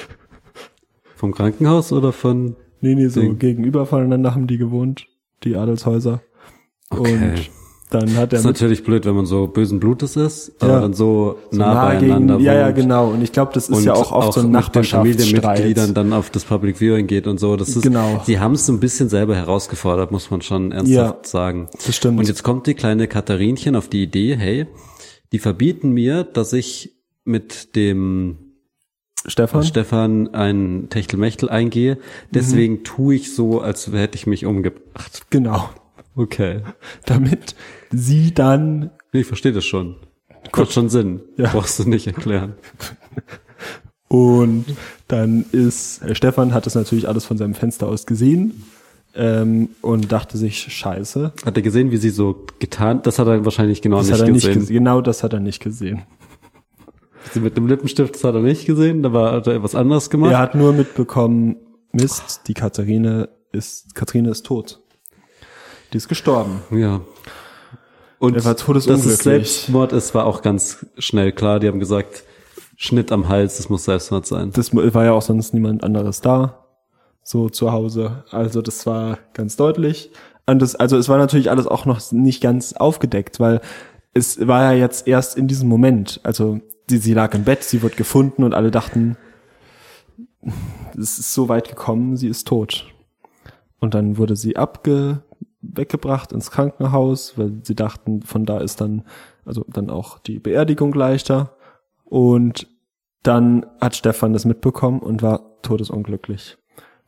Vom 1.15 1.32
Krankenhaus 1.34 1.93
oder 1.93 2.12
von 2.12 2.56
Nee, 2.82 2.95
nee, 2.95 3.08
so 3.08 3.21
Ding. 3.21 3.38
gegenüber 3.38 3.86
voneinander 3.86 4.34
haben 4.34 4.47
die 4.47 4.58
gewohnt, 4.58 5.06
die 5.43 5.56
Adelshäuser. 5.56 6.21
Okay. 6.89 7.12
Und 7.13 7.49
dann 7.89 8.15
hat 8.15 8.32
er 8.32 8.39
ist 8.39 8.45
natürlich 8.45 8.84
blöd, 8.86 9.06
wenn 9.06 9.15
man 9.15 9.25
so 9.25 9.47
bösen 9.47 9.80
Blutes 9.82 10.15
ist, 10.15 10.54
Ja. 10.62 10.67
aber 10.69 10.80
dann 10.82 10.93
so, 10.93 11.38
so 11.51 11.58
nah 11.58 11.73
nah 11.73 11.86
beieinander 11.88 12.36
gegen, 12.38 12.45
ja, 12.45 12.54
ja, 12.54 12.71
genau. 12.71 13.10
Und 13.10 13.21
ich 13.21 13.34
glaube, 13.34 13.51
das 13.54 13.67
ist 13.67 13.84
ja 13.84 13.93
auch 13.93 14.13
oft 14.13 14.34
so 14.34 14.39
ein 14.41 14.51
Nachbarschaftsstreit. 14.51 15.97
dann 15.97 16.13
auf 16.13 16.30
das 16.30 16.45
Public 16.45 16.77
Viewing 16.77 17.08
geht 17.08 17.27
und 17.27 17.39
so. 17.39 17.58
Das 17.58 17.69
ist, 17.69 17.82
Genau. 17.82 18.21
Sie 18.25 18.39
haben 18.39 18.54
es 18.54 18.65
so 18.65 18.71
ein 18.73 18.80
bisschen 18.80 19.10
selber 19.10 19.36
herausgefordert, 19.36 20.12
muss 20.12 20.32
man 20.32 20.41
schon 20.41 20.71
ernsthaft 20.71 21.25
Ja, 21.25 21.30
sagen. 21.30 21.67
das 21.86 21.93
stimmt. 21.95 22.19
Und 22.19 22.27
jetzt 22.30 22.43
kommt 22.43 22.65
die 22.67 22.75
kleine 22.75 23.08
Katharinchen 23.08 23.75
auf 23.75 23.89
die 23.89 24.04
Idee, 24.04 24.38
hey, 24.38 24.67
die 25.34 25.39
verbieten 25.39 25.91
mir, 25.91 26.23
dass 26.23 26.54
ich 26.54 26.93
mit 27.25 27.75
dem 27.75 28.51
Stefan? 29.26 29.64
Stefan 29.64 30.34
ein 30.34 30.88
Techtelmechtel 30.90 31.50
eingehe. 31.50 31.98
Deswegen 32.32 32.76
Mhm. 32.76 32.84
tue 32.84 33.16
ich 33.16 33.36
so, 33.36 33.62
als 33.62 33.88
hätte 33.92 34.16
ich 34.16 34.26
mich 34.28 34.46
umgebracht. 34.46 35.22
Genau. 35.30 35.70
Okay. 36.16 36.62
Damit 37.06 37.56
sie 37.92 38.34
dann, 38.34 38.90
Ich 39.12 39.28
verstehe 39.28 39.52
das 39.54 39.66
schon. 39.66 39.96
Macht 40.56 40.72
schon 40.74 40.90
Sinn. 40.90 41.22
Ja. 41.38 41.50
Brauchst 41.52 41.78
du 41.80 41.88
nicht 41.88 42.08
erklären. 42.08 42.54
und 44.08 44.66
dann 45.08 45.46
ist, 45.52 46.02
äh, 46.04 46.16
Stefan 46.16 46.54
hat 46.54 46.66
das 46.66 46.76
natürlich 46.76 47.08
alles 47.08 47.26
von 47.26 47.38
seinem 47.38 47.54
Fenster 47.54 47.88
aus 47.88 48.06
gesehen, 48.06 48.64
ähm, 49.14 49.70
und 49.82 50.12
dachte 50.12 50.38
sich, 50.38 50.60
scheiße. 50.74 51.34
Hat 51.46 51.56
er 51.58 51.62
gesehen, 51.62 51.92
wie 51.92 51.98
sie 51.98 52.10
so 52.12 52.46
getan? 52.60 53.02
Das 53.04 53.20
hat 53.20 53.28
er 53.28 53.44
wahrscheinlich 53.44 53.82
genau 53.82 53.98
Das 53.98 54.08
nicht 54.10 54.20
er 54.22 54.26
nicht 54.28 54.34
gesehen. 54.46 54.60
gesehen. 54.62 54.74
Genau 54.76 55.02
das 55.02 55.24
hat 55.24 55.34
er 55.34 55.40
nicht 55.42 55.62
gesehen. 55.62 56.04
Sie 57.34 57.39
mit 57.39 57.56
dem 57.58 57.67
Lippenstift, 57.67 58.15
das 58.15 58.24
hat 58.24 58.36
er 58.36 58.41
nicht 58.41 58.65
gesehen. 58.65 59.04
Da 59.04 59.13
war, 59.13 59.34
hat 59.34 59.48
er 59.48 59.56
etwas 59.56 59.76
anderes 59.76 60.10
gemacht. 60.10 60.32
Er 60.32 60.39
hat 60.39 60.56
nur 60.56 60.74
mitbekommen, 60.74 61.58
Mist, 61.91 62.41
die 62.48 62.54
Katharine 62.54 63.30
ist, 63.52 63.96
Katharine 63.96 64.30
ist 64.30 64.46
tot. 64.46 64.80
Die 65.94 65.98
ist 65.98 66.08
gestorben. 66.08 66.62
Ja. 66.72 67.02
Und 68.20 68.36
Er 68.36 68.46
war 68.46 68.54
dass 68.54 68.63
todesunglücklich. 68.63 69.13
es 69.13 69.24
Selbstmord 69.24 69.94
ist, 69.94 70.13
war 70.13 70.26
auch 70.26 70.41
ganz 70.41 70.86
schnell 70.98 71.32
klar. 71.32 71.60
Die 71.60 71.67
haben 71.67 71.80
gesagt, 71.80 72.24
Schnitt 72.78 73.12
am 73.12 73.28
Hals, 73.30 73.58
das 73.58 73.70
muss 73.70 73.86
Selbstmord 73.86 74.26
sein. 74.26 74.52
Das 74.54 74.74
war 74.76 75.04
ja 75.06 75.12
auch 75.12 75.22
sonst 75.22 75.54
niemand 75.54 75.84
anderes 75.84 76.22
da, 76.22 76.65
so 77.24 77.50
zu 77.50 77.72
Hause. 77.72 78.24
Also 78.32 78.62
das 78.62 78.86
war 78.86 79.17
ganz 79.34 79.56
deutlich. 79.56 80.12
Und 80.46 80.62
das, 80.62 80.76
also 80.76 80.98
es 80.98 81.10
war 81.10 81.17
natürlich 81.17 81.50
alles 81.50 81.67
auch 81.67 81.86
noch 81.86 82.12
nicht 82.12 82.41
ganz 82.41 82.74
aufgedeckt, 82.74 83.39
weil 83.39 83.62
es 84.13 84.48
war 84.48 84.63
ja 84.63 84.80
jetzt 84.80 85.08
erst 85.08 85.38
in 85.38 85.48
diesem 85.48 85.70
Moment. 85.70 86.20
Also 86.24 86.60
sie, 86.91 86.97
sie 86.97 87.13
lag 87.13 87.34
im 87.34 87.43
Bett, 87.43 87.63
sie 87.63 87.82
wird 87.82 87.95
gefunden 87.97 88.43
und 88.43 88.54
alle 88.54 88.69
dachten, 88.71 89.17
es 90.97 91.19
ist 91.19 91.34
so 91.34 91.49
weit 91.49 91.69
gekommen, 91.69 92.17
sie 92.17 92.27
ist 92.27 92.47
tot. 92.47 92.88
Und 93.80 93.93
dann 93.93 94.17
wurde 94.17 94.36
sie 94.36 94.56
abge 94.58 95.23
weggebracht 95.62 96.32
ins 96.32 96.49
Krankenhaus, 96.51 97.38
weil 97.38 97.62
sie 97.63 97.75
dachten, 97.75 98.23
von 98.23 98.45
da 98.45 98.58
ist 98.60 98.82
dann, 98.82 99.04
also 99.45 99.63
dann 99.69 99.89
auch 99.89 100.17
die 100.19 100.39
Beerdigung 100.39 100.93
leichter. 100.93 101.56
Und 102.04 102.67
dann 103.23 103.65
hat 103.80 103.95
Stefan 103.95 104.34
das 104.34 104.45
mitbekommen 104.45 104.99
und 104.99 105.21
war 105.21 105.62
todesunglücklich. 105.62 106.58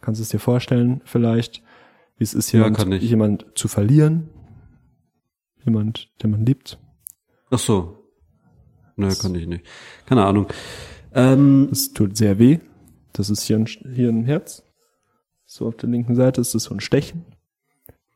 Kannst 0.01 0.19
du 0.19 0.23
es 0.23 0.29
dir 0.29 0.39
vorstellen, 0.39 1.01
vielleicht, 1.03 1.63
wie 2.17 2.23
es 2.23 2.33
ist, 2.35 2.51
Ja, 2.51 2.65
jemand, 2.65 2.93
ich. 2.93 3.09
jemand 3.09 3.45
zu 3.55 3.67
verlieren? 3.67 4.29
Jemand, 5.65 6.11
den 6.21 6.31
man 6.31 6.45
liebt? 6.45 6.77
Ach 7.49 7.59
so. 7.59 8.02
Nö, 8.95 9.09
kann 9.15 9.35
ich 9.35 9.47
nicht. 9.47 9.65
Keine 10.05 10.23
Ahnung. 10.25 10.47
Ähm, 11.13 11.67
Das 11.69 11.93
tut 11.93 12.17
sehr 12.17 12.39
weh. 12.39 12.59
Das 13.13 13.29
ist 13.29 13.43
hier 13.43 13.57
ein, 13.57 13.65
hier 13.65 14.09
ein 14.09 14.25
Herz. 14.25 14.63
So 15.45 15.67
auf 15.67 15.75
der 15.77 15.89
linken 15.89 16.15
Seite 16.15 16.41
ist 16.41 16.55
das 16.55 16.63
so 16.63 16.73
ein 16.73 16.79
Stechen. 16.79 17.25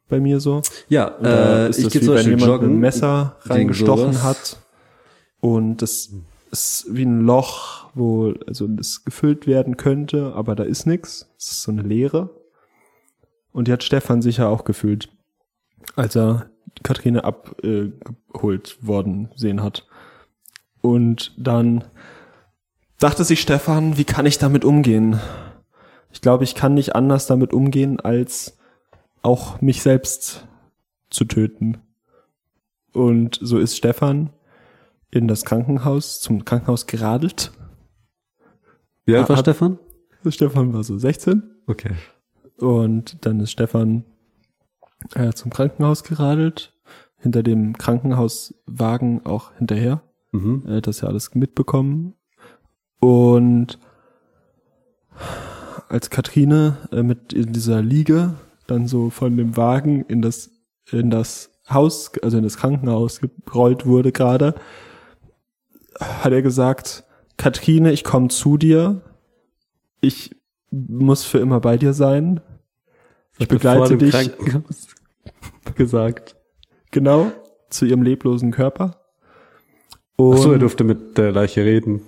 Bei 0.09 0.19
mir 0.19 0.39
so. 0.39 0.61
ja, 0.87 1.09
da 1.21 1.65
äh, 1.65 1.69
ist 1.69 1.79
ich 1.79 1.89
gehe 1.89 2.01
zum 2.01 2.09
wenn 2.09 2.15
Beispiel 2.15 2.33
jemand 2.33 2.51
joggen. 2.51 2.69
einem 2.69 2.79
Messer 2.79 3.35
reingestochen 3.41 4.23
hat. 4.23 4.57
Und 5.41 5.81
das 5.81 6.09
ist 6.49 6.85
wie 6.89 7.03
ein 7.05 7.21
Loch, 7.21 7.89
wo 7.93 8.33
also 8.47 8.67
das 8.67 9.03
gefüllt 9.03 9.47
werden 9.47 9.75
könnte, 9.77 10.33
aber 10.33 10.55
da 10.55 10.63
ist 10.63 10.85
nix. 10.87 11.29
Es 11.37 11.51
ist 11.51 11.61
so 11.63 11.71
eine 11.71 11.81
Leere. 11.81 12.29
Und 13.51 13.67
die 13.67 13.73
hat 13.73 13.83
Stefan 13.83 14.21
sicher 14.21 14.47
auch 14.49 14.63
gefühlt, 14.63 15.09
als 15.95 16.15
er 16.15 16.49
Katrine 16.83 17.23
abgeholt 17.25 18.77
worden 18.81 19.29
sehen 19.35 19.61
hat. 19.61 19.85
Und 20.87 21.33
dann 21.37 21.83
dachte 22.97 23.25
sich 23.25 23.41
Stefan, 23.41 23.97
wie 23.97 24.05
kann 24.05 24.25
ich 24.25 24.37
damit 24.37 24.63
umgehen? 24.63 25.19
Ich 26.13 26.21
glaube, 26.21 26.45
ich 26.45 26.55
kann 26.55 26.75
nicht 26.75 26.95
anders 26.95 27.27
damit 27.27 27.51
umgehen, 27.51 27.99
als 27.99 28.57
auch 29.21 29.59
mich 29.59 29.81
selbst 29.81 30.47
zu 31.09 31.25
töten. 31.25 31.79
Und 32.93 33.37
so 33.41 33.57
ist 33.59 33.75
Stefan 33.75 34.29
in 35.11 35.27
das 35.27 35.43
Krankenhaus, 35.43 36.21
zum 36.21 36.45
Krankenhaus 36.45 36.87
geradelt. 36.87 37.51
Wie 39.05 39.17
alt 39.17 39.27
war 39.27 39.37
Stefan? 39.37 39.79
Stefan 40.29 40.73
war 40.73 40.83
so 40.83 40.97
16 40.97 41.43
Okay. 41.67 41.95
und 42.59 43.25
dann 43.25 43.41
ist 43.41 43.51
Stefan 43.51 44.05
äh, 45.15 45.33
zum 45.33 45.51
Krankenhaus 45.51 46.03
geradelt, 46.03 46.73
hinter 47.17 47.43
dem 47.43 47.77
Krankenhauswagen 47.77 49.25
auch 49.25 49.51
hinterher. 49.57 50.01
Mhm. 50.37 50.63
Er 50.67 50.77
hat 50.77 50.87
das 50.87 51.01
ja 51.01 51.07
alles 51.07 51.33
mitbekommen. 51.35 52.13
Und 52.99 53.79
als 55.89 56.09
Katrine 56.09 56.77
äh, 56.91 57.03
mit 57.03 57.33
in 57.33 57.53
dieser 57.53 57.81
Liege 57.81 58.33
dann 58.67 58.87
so 58.87 59.09
von 59.09 59.37
dem 59.37 59.55
Wagen 59.55 60.03
in 60.05 60.21
das, 60.21 60.51
in 60.91 61.09
das 61.09 61.49
Haus, 61.69 62.11
also 62.21 62.37
in 62.37 62.43
das 62.43 62.57
Krankenhaus 62.57 63.21
gerollt 63.45 63.85
wurde 63.85 64.11
gerade, 64.11 64.55
hat 65.99 66.31
er 66.31 66.41
gesagt, 66.41 67.03
Katrine, 67.37 67.91
ich 67.91 68.03
komme 68.03 68.27
zu 68.29 68.57
dir. 68.57 69.01
Ich 70.01 70.35
muss 70.71 71.23
für 71.23 71.39
immer 71.39 71.59
bei 71.59 71.77
dir 71.77 71.93
sein. 71.93 72.41
Ich 73.37 73.47
Vor 73.47 73.57
begleite 73.57 73.97
dich 73.97 74.13
gesagt. 75.75 76.35
genau 76.91 77.31
zu 77.69 77.85
ihrem 77.85 78.01
leblosen 78.01 78.51
Körper. 78.51 79.06
Und 80.17 80.33
Ach 80.33 80.37
so, 80.39 80.51
er 80.51 80.59
durfte 80.59 80.83
mit 80.83 81.17
der 81.17 81.31
Leiche 81.31 81.63
reden. 81.63 82.01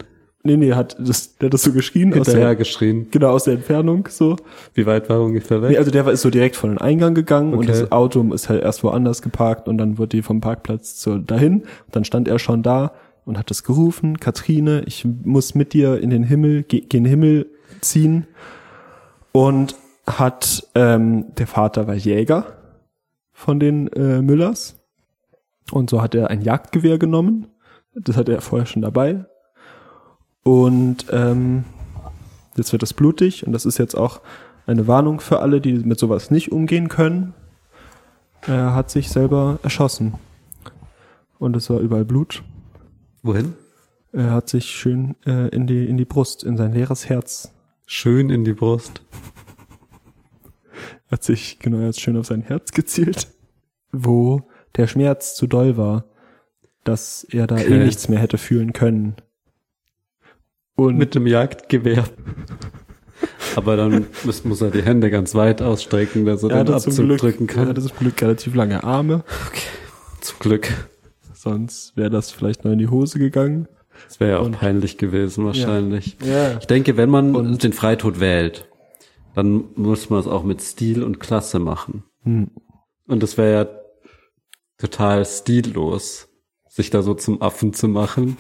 Nee, 0.44 0.58
nee, 0.58 0.74
hat 0.74 0.96
das, 1.00 1.38
der 1.38 1.48
hat 1.48 1.54
das 1.54 1.64
so 1.64 1.74
geschrien 1.74 2.14
Hinterher 2.14 2.40
der, 2.40 2.56
geschrien. 2.56 3.08
genau 3.12 3.32
aus 3.32 3.44
der 3.44 3.56
Entfernung 3.56 4.08
so. 4.10 4.38
Wie 4.74 4.86
weit 4.86 5.10
war 5.10 5.18
er 5.18 5.24
ungefähr 5.24 5.62
weg? 5.62 5.72
Nee, 5.72 5.78
also 5.78 5.92
der 5.92 6.06
war 6.06 6.14
ist 6.14 6.22
so 6.22 6.30
direkt 6.30 6.56
vor 6.56 6.70
den 6.70 6.78
Eingang 6.78 7.14
gegangen 7.14 7.54
und 7.54 7.60
Okay. 7.60 7.68
das 7.68 7.92
Auto 7.92 8.22
ist 8.34 8.48
halt 8.50 8.64
erst 8.64 8.84
woanders 8.84 9.22
geparkt 9.22 9.68
und 9.68 9.78
dann 9.78 9.98
wurde 9.98 10.18
die 10.18 10.22
vom 10.22 10.40
Parkplatz 10.42 10.96
zu 10.96 11.18
dahin. 11.20 11.62
Und 11.62 11.96
dann 11.96 12.06
stand 12.06 12.28
er 12.30 12.40
schon 12.40 12.64
da 12.64 12.94
und 13.26 13.38
hat 13.38 13.50
das 13.50 13.64
gerufen, 13.64 14.18
Katrine, 14.20 14.84
ich 14.88 15.06
muss 15.06 15.56
mit 15.56 15.74
dir 15.74 16.00
in 16.00 16.10
den 16.10 16.24
Himmel, 16.24 16.64
ge 16.64 16.82
gen 16.82 17.04
Himmel 17.06 17.48
ziehen. 17.82 18.26
Und 19.34 19.76
hat, 20.08 20.68
ähm, 20.74 21.26
der 21.38 21.46
Vater 21.48 21.86
war 21.86 21.94
Jäger 21.96 22.46
von 23.34 23.60
den 23.60 23.88
äh, 23.90 24.22
Müllers. 24.22 24.78
Und 25.72 25.90
so 25.90 26.02
hat 26.02 26.16
er 26.16 26.30
ein 26.32 26.42
Jagdgewehr 26.42 26.98
genommen. 26.98 27.48
Das 27.94 28.18
hatte 28.18 28.34
er 28.34 28.42
vorher 28.42 28.66
schon 28.66 28.82
dabei. 28.82 29.26
Und 30.44 31.06
ähm, 31.12 31.66
jetzt 32.56 32.72
wird 32.72 32.84
es 32.84 32.94
blutig 32.94 33.46
und 33.46 33.54
das 33.54 33.66
ist 33.66 33.78
jetzt 33.78 33.96
auch 33.96 34.22
eine 34.66 34.88
Warnung 34.88 35.20
für 35.20 35.40
alle, 35.40 35.62
die 35.62 35.74
mit 35.74 36.00
sowas 36.00 36.32
nicht 36.32 36.52
umgehen 36.52 36.90
können. 36.90 37.34
Er 38.42 38.74
hat 38.74 38.90
sich 38.90 39.10
selber 39.10 39.60
erschossen. 39.64 40.14
Und 41.40 41.56
es 41.56 41.70
war 41.70 41.80
überall 41.80 42.06
Blut. 42.06 42.44
Wohin? 43.24 43.54
Er 44.12 44.32
hat 44.32 44.50
sich 44.50 44.66
schön 44.66 45.16
äh, 45.26 45.50
in, 45.50 45.68
die, 45.68 45.86
in 45.86 45.98
die 45.98 46.06
Brust, 46.06 46.44
in 46.44 46.58
sein 46.58 46.74
leeres 46.74 47.10
Herz. 47.10 47.52
Schön 47.86 48.30
in 48.30 48.44
die 48.44 48.54
Brust. 48.54 49.02
Er 51.08 51.14
hat 51.14 51.24
sich, 51.24 51.60
genau, 51.60 51.80
er 51.80 51.88
hat 51.88 52.00
schön 52.00 52.18
auf 52.18 52.28
sein 52.28 52.42
Herz 52.42 52.72
gezielt. 52.72 53.28
Wo 53.92 54.48
der 54.78 54.88
Schmerz 54.88 55.36
zu 55.36 55.48
doll 55.48 55.78
war, 55.78 56.06
dass 56.90 57.24
er 57.24 57.48
da 57.48 57.58
eh 57.58 57.66
Okay. 57.66 57.86
nichts 57.86 58.10
mehr 58.10 58.20
hätte 58.20 58.38
fühlen 58.38 58.74
können. 58.74 59.16
Und 60.76 60.98
Mit 60.98 61.14
dem 61.16 61.28
Jagdgewehr. 61.28 62.06
Aber 63.56 63.76
dann 63.76 64.06
muss, 64.24 64.62
er 64.62 64.72
die 64.72 64.82
Hände 64.84 65.10
ganz 65.12 65.36
weit 65.36 65.62
ausstrecken, 65.62 66.26
dass 66.26 66.44
er 66.44 66.52
er 66.52 66.64
den 66.64 66.76
Abzug 66.76 66.96
Glück, 67.06 67.20
drücken 67.20 67.48
er 67.50 67.54
kann. 67.54 67.68
hatte 67.68 67.82
zum 67.82 67.98
Glück 68.00 68.22
relativ 68.22 68.56
lange 68.56 68.84
Arme. 68.84 69.24
Zum 70.22 70.40
Glück. 70.40 70.70
Sonst 71.34 71.96
wäre 71.98 72.10
das 72.10 72.32
vielleicht 72.32 72.64
noch 72.64 72.72
in 72.72 72.80
die 72.80 72.88
Hose 72.88 73.20
gegangen. 73.20 73.68
Das 74.08 74.20
wäre 74.22 74.32
ja 74.32 74.38
auch 74.40 74.46
Und- 74.46 74.58
peinlich 74.60 74.98
gewesen, 74.98 75.46
wahrscheinlich. 75.46 76.16
Ja. 76.24 76.58
Ich 76.60 76.68
denke, 76.68 76.96
wenn 76.96 77.10
man 77.10 77.58
den 77.58 77.74
Freitod 77.74 78.20
wählt, 78.22 78.68
dann 79.36 79.66
muss 79.76 80.10
man 80.10 80.20
es 80.22 80.28
auch 80.28 80.44
mit 80.44 80.62
Stil 80.62 81.04
und 81.04 81.20
Klasse 81.20 81.60
machen. 81.60 82.04
Hm. 82.24 82.50
Und 83.08 83.22
das 83.22 83.38
wäre 83.38 83.52
ja 83.54 83.68
total 84.78 85.26
stillos, 85.26 86.29
sich 86.80 86.90
da 86.90 87.02
so 87.02 87.14
zum 87.14 87.42
Affen 87.42 87.74
zu 87.74 87.88
machen, 87.90 88.38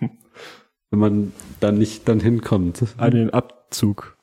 wenn 0.90 0.98
man 0.98 1.32
da 1.60 1.70
nicht 1.70 2.08
dann 2.08 2.18
hinkommt. 2.18 2.82
An 2.96 3.12
den 3.12 3.30
Abzug. 3.30 4.16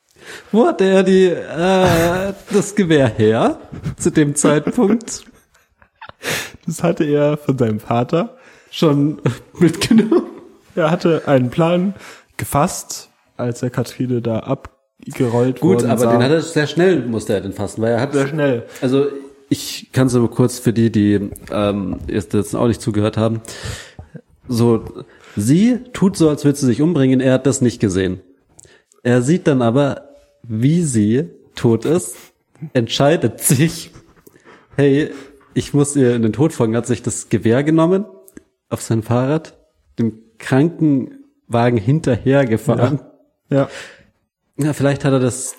Wo 0.52 0.66
hat 0.66 0.80
er 0.82 1.02
die, 1.02 1.26
äh, 1.26 2.32
das 2.52 2.74
Gewehr 2.74 3.08
her 3.08 3.58
zu 3.96 4.10
dem 4.10 4.34
Zeitpunkt 4.34 5.24
Das 6.66 6.82
hatte 6.82 7.04
er 7.04 7.36
von 7.38 7.56
seinem 7.58 7.80
Vater. 7.80 8.36
schon 8.70 9.20
mitgenommen? 9.58 10.24
Er 10.74 10.90
hatte 10.90 11.22
einen 11.26 11.48
Plan 11.50 11.94
gefasst, 12.36 13.08
als 13.36 13.62
er 13.62 13.70
Katrine 13.70 14.20
da 14.20 14.40
abgerollt 14.40 15.60
Gut, 15.60 15.78
worden 15.82 15.90
aber 15.90 16.00
sah. 16.00 16.12
den 16.12 16.22
hat 16.22 16.30
er 16.30 16.40
sehr 16.42 16.66
schnell, 16.66 17.06
musste 17.06 17.32
er 17.34 17.40
den 17.40 17.52
fassen, 17.52 17.80
weil 17.82 17.92
er 17.92 18.00
hat 18.00 18.12
sehr 18.12 18.28
schnell. 18.28 18.66
Also 18.82 19.06
ich 19.48 19.90
kann 19.92 20.06
es 20.06 20.14
aber 20.14 20.28
kurz 20.28 20.58
für 20.58 20.72
die, 20.72 20.90
die 20.90 21.30
ähm, 21.50 21.98
erst 22.08 22.34
jetzt 22.34 22.54
auch 22.54 22.66
nicht 22.66 22.80
zugehört 22.80 23.16
haben. 23.16 23.40
So, 24.48 24.84
sie 25.36 25.80
tut 25.92 26.16
so, 26.16 26.28
als 26.28 26.44
würde 26.44 26.58
sie 26.58 26.66
sich 26.66 26.82
umbringen, 26.82 27.20
er 27.20 27.34
hat 27.34 27.46
das 27.46 27.60
nicht 27.60 27.80
gesehen. 27.80 28.20
Er 29.02 29.22
sieht 29.22 29.46
dann 29.46 29.62
aber, 29.62 30.08
wie 30.42 30.82
sie 30.82 31.30
tot 31.54 31.84
ist, 31.84 32.16
entscheidet 32.72 33.40
sich, 33.40 33.90
hey, 34.76 35.10
ich 35.54 35.72
muss 35.72 35.96
ihr 35.96 36.14
in 36.14 36.22
den 36.22 36.32
Tod 36.32 36.52
folgen, 36.52 36.76
hat 36.76 36.86
sich 36.86 37.02
das 37.02 37.28
Gewehr 37.28 37.62
genommen 37.62 38.04
auf 38.68 38.82
sein 38.82 39.02
Fahrrad, 39.02 39.56
dem 39.98 40.18
Krankenwagen 40.38 41.78
hinterher 41.78 42.44
gefahren. 42.44 43.00
Ja. 43.50 43.68
Ja, 44.56 44.72
vielleicht 44.72 45.04
hat 45.04 45.12
er 45.12 45.20
das 45.20 45.56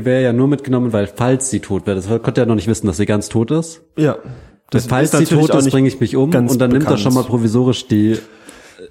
Gewehr 0.00 0.20
ja 0.20 0.32
nur 0.32 0.48
mitgenommen, 0.48 0.92
weil 0.92 1.06
falls 1.06 1.50
sie 1.50 1.60
tot 1.60 1.86
wäre, 1.86 1.96
das 1.96 2.06
konnte 2.22 2.40
er 2.40 2.46
noch 2.46 2.54
nicht 2.54 2.68
wissen, 2.68 2.86
dass 2.86 2.96
sie 2.98 3.06
ganz 3.06 3.28
tot 3.28 3.50
ist. 3.50 3.82
Ja. 3.96 4.16
Das 4.70 4.86
falls 4.86 5.12
ist 5.14 5.28
sie 5.28 5.34
tot 5.34 5.54
ist, 5.54 5.70
bringe 5.70 5.88
ich 5.88 5.98
mich 6.00 6.14
um 6.16 6.34
und 6.34 6.58
dann 6.60 6.70
nimmt 6.70 6.86
er 6.88 6.98
schon 6.98 7.14
mal 7.14 7.24
provisorisch 7.24 7.86
die 7.88 8.18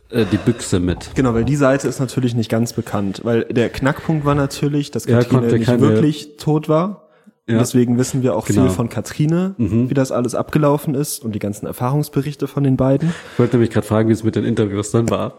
äh, 0.10 0.26
die 0.32 0.38
Büchse 0.38 0.80
mit. 0.80 1.12
Genau, 1.15 1.34
weil 1.34 1.43
die 1.46 1.56
Seite 1.56 1.88
ist 1.88 2.00
natürlich 2.00 2.34
nicht 2.36 2.50
ganz 2.50 2.74
bekannt, 2.74 3.22
weil 3.24 3.43
der 3.46 3.70
Knackpunkt 3.70 4.26
war 4.26 4.36
natürlich, 4.36 4.89
dass 4.91 5.06
Er 5.06 5.20
Katrine 5.20 5.48
nicht 5.54 5.65
keine- 5.65 5.82
wirklich 5.82 6.38
tot 6.38 6.67
war. 6.67 7.04
Und 7.48 7.54
Ja. 7.54 7.60
deswegen 7.60 7.98
wissen 7.98 8.24
wir 8.24 8.36
auch 8.36 8.46
Genau. 8.48 8.63
viel 8.63 8.72
von 8.72 8.89
Katrine, 8.89 9.56
wie 9.58 9.93
das 9.93 10.12
alles 10.12 10.36
abgelaufen 10.36 10.96
ist 10.96 11.24
und 11.24 11.34
die 11.36 11.39
ganzen 11.39 11.65
Erfahrungsberichte 11.67 12.48
von 12.48 12.63
den 12.63 12.76
beiden. 12.76 13.13
Ich 13.34 13.39
wollte 13.39 13.56
nämlich 13.56 13.70
gerade 13.70 13.88
fragen, 13.88 14.10
wie 14.10 14.13
es 14.13 14.24
mit 14.24 14.36
den 14.36 14.43
Interviews 14.43 14.91
dann 14.91 15.10
war. 15.10 15.36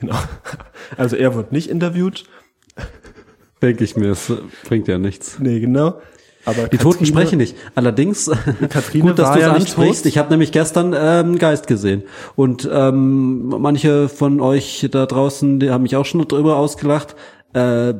Genau. 0.00 0.14
Also 0.96 1.16
er 1.16 1.34
wurde 1.34 1.48
nicht 1.52 1.68
interviewt. 1.70 2.24
Denke 3.62 3.84
ich 3.84 3.96
mir, 3.96 4.10
es 4.12 4.32
bringt 4.68 4.88
ja 4.88 4.98
nichts. 4.98 5.38
Nee, 5.38 5.60
genau. 5.60 6.00
Aber 6.44 6.68
Die 6.68 6.78
Toten 6.78 7.04
sprechen 7.04 7.38
nicht. 7.38 7.56
Allerdings, 7.74 8.30
Katrine 8.70 9.10
gut, 9.10 9.18
dass 9.18 9.32
du 9.32 9.38
es 9.38 9.44
ja 9.44 9.52
ansprichst. 9.52 10.06
Ich 10.06 10.16
habe 10.16 10.30
nämlich 10.30 10.52
gestern 10.52 10.94
ähm, 10.94 10.96
einen 10.96 11.38
Geist 11.38 11.66
gesehen. 11.66 12.04
Und 12.36 12.68
ähm, 12.72 13.48
manche 13.48 14.08
von 14.08 14.40
euch 14.40 14.88
da 14.90 15.04
draußen, 15.04 15.60
die 15.60 15.70
haben 15.70 15.82
mich 15.82 15.96
auch 15.96 16.06
schon 16.06 16.26
drüber 16.26 16.56
ausgelacht. 16.56 17.16
Äh, 17.52 17.94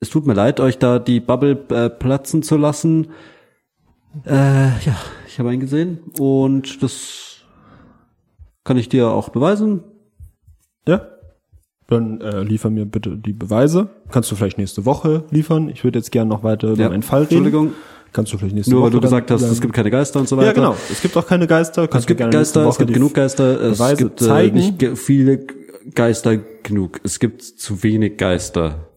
es 0.00 0.08
tut 0.08 0.26
mir 0.26 0.34
leid, 0.34 0.58
euch 0.58 0.78
da 0.78 0.98
die 0.98 1.20
Bubble 1.20 1.64
äh, 1.68 1.90
platzen 1.90 2.42
zu 2.42 2.56
lassen. 2.56 3.12
Äh, 4.24 4.32
ja, 4.34 4.96
ich 5.28 5.38
habe 5.38 5.50
einen 5.50 5.60
gesehen 5.60 6.00
und 6.18 6.82
das 6.82 7.42
kann 8.64 8.78
ich 8.78 8.88
dir 8.88 9.10
auch 9.10 9.28
beweisen. 9.28 9.84
Ja. 10.88 11.06
Dann 11.90 12.20
äh, 12.20 12.42
liefer 12.42 12.70
mir 12.70 12.86
bitte 12.86 13.16
die 13.16 13.32
Beweise. 13.32 13.88
Kannst 14.10 14.30
du 14.30 14.36
vielleicht 14.36 14.58
nächste 14.58 14.86
Woche 14.86 15.24
liefern? 15.30 15.68
Ich 15.68 15.84
würde 15.84 15.98
jetzt 15.98 16.10
gerne 16.12 16.30
noch 16.30 16.42
weiter 16.42 16.68
über 16.68 16.82
Ja, 16.82 16.88
meinen 16.88 17.02
Fall 17.02 17.22
reden. 17.22 17.44
Entschuldigung, 17.44 17.72
Kannst 18.12 18.32
du 18.32 18.38
vielleicht 18.38 18.54
nächste 18.56 18.72
nur 18.72 18.80
Woche 18.80 18.86
weil 18.86 18.92
du 18.92 19.00
gesagt 19.02 19.30
hast, 19.30 19.42
es 19.42 19.60
gibt 19.60 19.72
keine 19.72 19.90
Geister 19.90 20.18
und 20.18 20.28
so 20.28 20.36
weiter. 20.36 20.48
Ja, 20.48 20.52
genau. 20.52 20.76
Es 20.90 21.00
gibt 21.00 21.16
auch 21.16 21.26
keine 21.26 21.46
Geister. 21.46 21.86
Kannst 21.86 22.08
Es 22.10 22.16
gibt 22.16 22.18
Geister, 22.30 22.66
es 22.68 22.78
gibt 22.78 22.92
genug 22.92 23.14
Geister, 23.14 23.60
es 23.60 23.78
Beweise 23.78 23.96
gibt 24.04 24.20
äh, 24.20 24.24
zeigen. 24.24 24.56
nicht 24.56 24.78
ge 24.78 24.96
viele 24.96 25.46
Geister 25.94 26.38
genug. 26.62 27.00
Es 27.04 27.20
gibt 27.20 27.42
zu 27.42 27.82
wenig 27.82 28.16
Geister. 28.16 28.88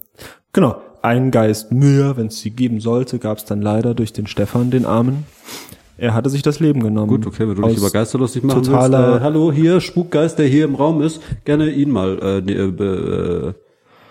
Genau. 0.52 0.82
Ein 1.04 1.32
Geist 1.32 1.72
mehr, 1.72 2.16
wenn 2.18 2.28
es 2.28 2.40
sie 2.40 2.52
geben 2.52 2.80
sollte, 2.80 3.20
gab 3.20 3.38
es 3.38 3.46
dann 3.46 3.62
leider 3.62 3.94
durch 3.94 4.14
den 4.14 4.26
Stefan, 4.26 4.72
den 4.72 4.86
Armen. 4.86 5.26
Er 5.98 6.14
hatte 6.14 6.30
sich 6.30 6.42
das 6.42 6.60
Leben 6.60 6.82
genommen. 6.82 7.08
Gut, 7.08 7.28
okay, 7.28 7.48
wenn 7.48 7.56
du 7.56 7.62
dich 7.68 7.78
über 7.78 7.92
Geister 7.92 8.18
lustig 8.18 8.44
machen 8.44 8.64
totaler- 8.64 9.08
willst. 9.12 9.20
Äh, 9.20 9.24
hallo, 9.24 9.52
hier, 9.52 9.80
Spukgeist, 9.80 10.40
der 10.40 10.48
hier 10.48 10.66
im 10.66 10.76
Raum 10.76 11.02
ist. 11.02 11.22
Gerne 11.46 11.70
ihn 11.70 11.92
mal 11.92 12.20
äh, 12.20 12.42
ne, 12.42 12.52
äh, 12.54 13.50
äh, 13.50 13.54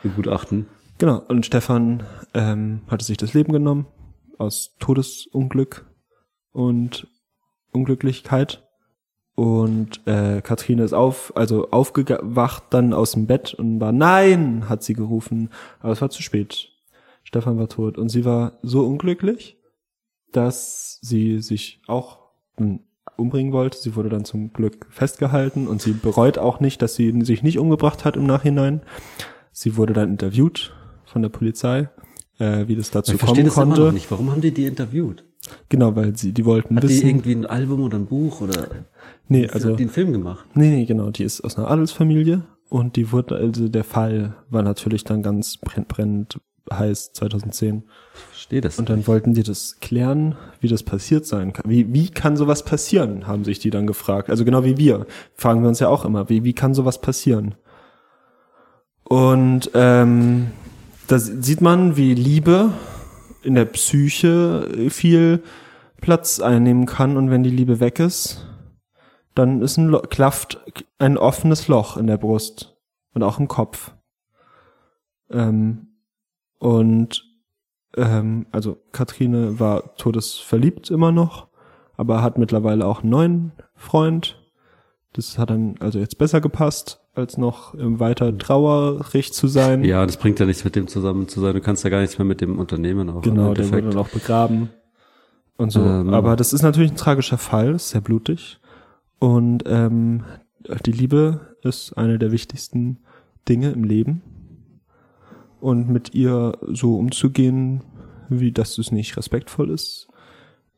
begutachten. 0.02 0.66
Genau. 0.98 1.22
Und 1.28 1.44
Stefan 1.46 2.04
ähm, 2.34 2.82
hatte 2.88 3.04
sich 3.04 3.16
das 3.16 3.34
Leben 3.34 3.52
genommen 3.52 3.86
aus 4.38 4.74
Todesunglück 4.78 5.84
und 6.52 7.08
Unglücklichkeit. 7.72 8.62
Und 9.34 10.06
äh, 10.06 10.40
Katrine 10.42 10.84
ist 10.84 10.92
auf, 10.92 11.32
also 11.34 11.70
aufgewacht 11.70 12.64
dann 12.70 12.92
aus 12.92 13.12
dem 13.12 13.26
Bett 13.26 13.54
und 13.54 13.80
war 13.80 13.90
Nein, 13.92 14.68
hat 14.68 14.82
sie 14.84 14.92
gerufen. 14.94 15.48
Aber 15.80 15.92
es 15.92 16.00
war 16.02 16.10
zu 16.10 16.22
spät. 16.22 16.68
Stefan 17.24 17.58
war 17.58 17.68
tot 17.68 17.98
und 17.98 18.08
sie 18.10 18.24
war 18.24 18.58
so 18.62 18.84
unglücklich, 18.84 19.56
dass 20.32 20.98
sie 21.02 21.40
sich 21.40 21.80
auch 21.86 22.18
hm, 22.56 22.80
umbringen 23.16 23.52
wollte. 23.52 23.78
Sie 23.78 23.94
wurde 23.96 24.08
dann 24.08 24.24
zum 24.24 24.52
Glück 24.52 24.86
festgehalten 24.90 25.66
und 25.68 25.80
sie 25.82 25.92
bereut 25.92 26.38
auch 26.38 26.60
nicht, 26.60 26.82
dass 26.82 26.94
sie 26.94 27.12
sich 27.24 27.42
nicht 27.42 27.58
umgebracht 27.58 28.04
hat 28.04 28.16
im 28.16 28.26
Nachhinein. 28.26 28.82
Sie 29.52 29.76
wurde 29.76 29.92
dann 29.92 30.10
interviewt 30.10 30.74
von 31.04 31.22
der 31.22 31.28
Polizei, 31.28 31.88
äh, 32.38 32.66
wie 32.68 32.76
das 32.76 32.90
dazu 32.90 33.12
Ich 33.14 33.20
kommen 33.20 33.44
das 33.44 33.54
immer 33.56 33.66
konnte. 33.66 33.80
noch 33.82 33.92
nicht. 33.92 34.10
Warum 34.10 34.30
haben 34.30 34.40
die 34.40 34.52
die 34.52 34.64
interviewt? 34.64 35.24
Genau, 35.68 35.94
weil 35.96 36.16
sie, 36.16 36.32
die 36.32 36.44
wollten 36.44 36.76
Hat 36.76 36.84
die 36.84 36.88
wissen. 36.88 37.08
irgendwie 37.08 37.32
ein 37.34 37.46
Album 37.46 37.82
oder 37.82 37.98
ein 37.98 38.06
Buch 38.06 38.40
oder 38.40 38.68
nee, 39.28 39.48
also, 39.48 39.70
hat 39.72 39.78
die 39.78 39.82
einen 39.82 39.90
Film 39.90 40.12
gemacht? 40.12 40.46
Nee, 40.54 40.70
nee, 40.70 40.84
genau, 40.84 41.10
die 41.10 41.24
ist 41.24 41.40
aus 41.42 41.58
einer 41.58 41.68
Adelsfamilie 41.68 42.42
und 42.68 42.94
die 42.96 43.10
wurde, 43.12 43.36
also 43.36 43.68
der 43.68 43.82
Fall 43.84 44.36
war 44.50 44.62
natürlich 44.62 45.02
dann 45.04 45.20
ganz 45.22 45.58
brenn- 45.58 45.84
brennend 45.86 46.40
heiß 46.70 47.12
2010. 47.12 47.84
Verstehe 48.30 48.60
das. 48.60 48.78
Und 48.78 48.88
dann 48.88 49.06
wollten 49.06 49.34
die 49.34 49.42
das 49.42 49.78
klären, 49.80 50.36
wie 50.60 50.68
das 50.68 50.82
passiert 50.82 51.26
sein 51.26 51.52
kann. 51.52 51.70
Wie, 51.70 51.92
wie 51.92 52.08
kann 52.08 52.36
sowas 52.36 52.64
passieren, 52.64 53.26
haben 53.26 53.44
sich 53.44 53.58
die 53.58 53.70
dann 53.70 53.86
gefragt. 53.86 54.30
Also 54.30 54.44
genau 54.44 54.64
wie 54.64 54.76
wir, 54.76 55.06
fragen 55.34 55.62
wir 55.62 55.68
uns 55.68 55.80
ja 55.80 55.88
auch 55.88 56.04
immer, 56.04 56.28
wie, 56.28 56.44
wie 56.44 56.52
kann 56.52 56.74
sowas 56.74 57.00
passieren? 57.00 57.54
Und 59.04 59.70
ähm, 59.74 60.52
da 61.08 61.18
sieht 61.18 61.60
man, 61.60 61.96
wie 61.96 62.14
Liebe 62.14 62.72
in 63.42 63.54
der 63.54 63.64
Psyche 63.66 64.88
viel 64.88 65.42
Platz 66.00 66.40
einnehmen 66.40 66.86
kann 66.86 67.16
und 67.16 67.30
wenn 67.30 67.42
die 67.42 67.50
Liebe 67.50 67.80
weg 67.80 67.98
ist, 67.98 68.46
dann 69.34 69.62
ist 69.62 69.76
ein 69.78 69.88
Lo 69.88 70.00
klafft 70.00 70.60
ein 70.98 71.16
offenes 71.16 71.68
Loch 71.68 71.96
in 71.96 72.06
der 72.06 72.18
Brust 72.18 72.76
und 73.14 73.22
auch 73.22 73.38
im 73.38 73.48
Kopf. 73.48 73.92
Ähm, 75.30 75.91
und 76.62 77.24
ähm, 77.96 78.46
also 78.52 78.78
Katrine 78.92 79.58
war 79.58 79.96
todesverliebt 79.96 80.92
immer 80.92 81.10
noch, 81.10 81.48
aber 81.96 82.22
hat 82.22 82.38
mittlerweile 82.38 82.86
auch 82.86 83.02
einen 83.02 83.10
neuen 83.10 83.52
Freund. 83.74 84.40
Das 85.12 85.38
hat 85.38 85.50
dann 85.50 85.74
also 85.80 85.98
jetzt 85.98 86.18
besser 86.18 86.40
gepasst, 86.40 87.00
als 87.14 87.36
noch 87.36 87.74
im 87.74 87.98
weiter 87.98 88.38
traurig 88.38 89.32
zu 89.32 89.48
sein. 89.48 89.82
Ja, 89.82 90.06
das 90.06 90.18
bringt 90.18 90.38
ja 90.38 90.46
nichts 90.46 90.62
mit 90.62 90.76
dem 90.76 90.86
zusammen 90.86 91.26
zu 91.26 91.40
sein. 91.40 91.52
Du 91.52 91.60
kannst 91.60 91.82
ja 91.82 91.90
gar 91.90 92.00
nichts 92.00 92.16
mehr 92.16 92.26
mit 92.26 92.40
dem 92.40 92.60
Unternehmen 92.60 93.10
auch. 93.10 93.22
Genau, 93.22 93.54
der 93.54 93.64
Endeffekt. 93.64 93.88
dann 93.88 93.98
auch 93.98 94.10
begraben 94.10 94.70
und 95.56 95.70
so. 95.70 95.80
Ähm. 95.80 96.14
Aber 96.14 96.36
das 96.36 96.52
ist 96.52 96.62
natürlich 96.62 96.92
ein 96.92 96.96
tragischer 96.96 97.38
Fall, 97.38 97.74
ist 97.74 97.90
sehr 97.90 98.02
blutig. 98.02 98.60
Und 99.18 99.64
ähm, 99.66 100.22
die 100.86 100.92
Liebe 100.92 101.56
ist 101.62 101.98
eine 101.98 102.20
der 102.20 102.30
wichtigsten 102.30 103.00
Dinge 103.48 103.72
im 103.72 103.82
Leben. 103.82 104.22
Und 105.62 105.88
mit 105.88 106.12
ihr 106.12 106.58
so 106.72 106.96
umzugehen, 106.96 107.82
wie 108.28 108.50
dass 108.50 108.78
es 108.78 108.90
nicht 108.90 109.16
respektvoll 109.16 109.70
ist, 109.70 110.08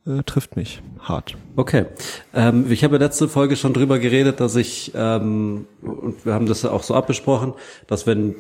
äh, 0.07 0.23
trifft 0.25 0.57
mich 0.57 0.83
hart. 0.99 1.39
Okay. 1.57 1.87
Ähm, 2.35 2.71
ich 2.71 2.85
habe 2.85 2.99
letzte 2.99 3.27
Folge 3.27 3.57
schon 3.57 3.73
drüber 3.73 3.99
geredet, 3.99 4.41
dass 4.41 4.57
ich, 4.57 4.93
ähm, 4.95 5.65
und 5.81 6.27
wir 6.27 6.35
haben 6.35 6.45
das 6.45 6.67
auch 6.67 6.83
so 6.83 6.95
abbesprochen, 6.95 7.55
dass 7.87 8.07
wenn 8.07 8.35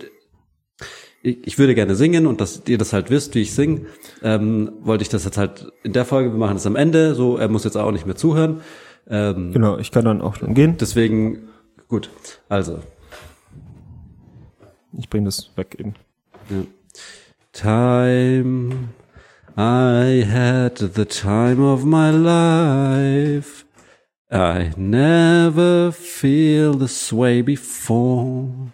ich, 1.22 1.46
ich 1.46 1.58
würde 1.58 1.74
gerne 1.74 1.94
singen 1.94 2.26
und 2.26 2.42
dass 2.42 2.60
ihr 2.66 2.76
das 2.76 2.92
halt 2.92 3.08
wisst, 3.08 3.34
wie 3.34 3.40
ich 3.40 3.54
singe, 3.54 3.86
ähm, 4.22 4.70
wollte 4.82 5.00
ich 5.00 5.08
das 5.08 5.24
jetzt 5.24 5.38
halt 5.38 5.72
in 5.82 5.94
der 5.94 6.04
Folge, 6.04 6.30
wir 6.30 6.38
machen 6.38 6.56
das 6.56 6.66
am 6.66 6.76
Ende, 6.76 7.14
so, 7.14 7.38
er 7.38 7.48
muss 7.48 7.64
jetzt 7.64 7.76
auch 7.76 7.90
nicht 7.90 8.04
mehr 8.04 8.16
zuhören. 8.16 8.60
Ähm, 9.08 9.50
Genau, 9.52 9.78
ich 9.78 9.90
kann 9.90 10.04
dann 10.04 10.20
auch 10.20 10.36
schon 10.36 10.52
gehen. 10.52 10.76
deswegen, 10.78 11.48
gut, 11.88 12.10
also. 12.50 12.80
Ich 14.98 15.08
bringe 15.08 15.24
das 15.24 15.50
weg 15.56 15.76
eben. 15.78 15.94
Time, 17.52 18.94
I 19.56 20.24
had 20.26 20.76
the 20.76 21.04
time 21.04 21.60
of 21.60 21.84
my 21.84 22.10
life. 22.10 23.64
I 24.30 24.72
never 24.76 25.92
feel 25.92 26.74
this 26.74 27.12
way 27.12 27.40
before. 27.40 28.72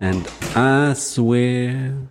And 0.00 0.26
I 0.56 0.94
swear 0.94 2.08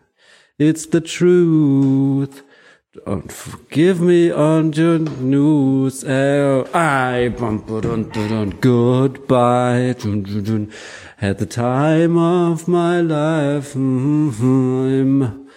it's 0.60 0.86
the 0.86 1.02
truth. 1.02 2.44
Don't 2.94 3.32
forgive 3.32 4.02
me 4.02 4.34
on 4.34 4.74
your 4.74 5.00
news. 5.00 6.04
Oh, 6.04 6.66
I 6.74 7.30
bump 7.30 7.70
it 7.70 7.86
on, 7.86 8.50
goodbye. 8.60 9.96
Dun. 9.98 10.70
Had 11.16 11.38
the 11.38 11.46
time 11.46 12.18
of 12.18 12.68
my 12.68 13.00
life. 13.00 13.78
Mhm. 13.78 15.48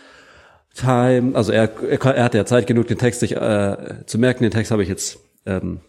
Time. 0.77 1.35
Also 1.35 1.51
er, 1.51 1.71
er, 1.83 2.01
er 2.05 2.23
hatte 2.23 2.39
ja 2.39 2.47
Zeit 2.47 2.69
genug, 2.69 2.87
den 2.87 2.99
Text 2.99 3.19
sich 3.19 3.35
äh, 3.35 4.07
zu 4.07 4.19
merken. 4.19 4.45
Den 4.45 4.53
Text 4.53 4.71
habe 4.71 4.85
ich 4.85 4.89
jetzt, 4.89 5.19
ähm, 5.45 5.81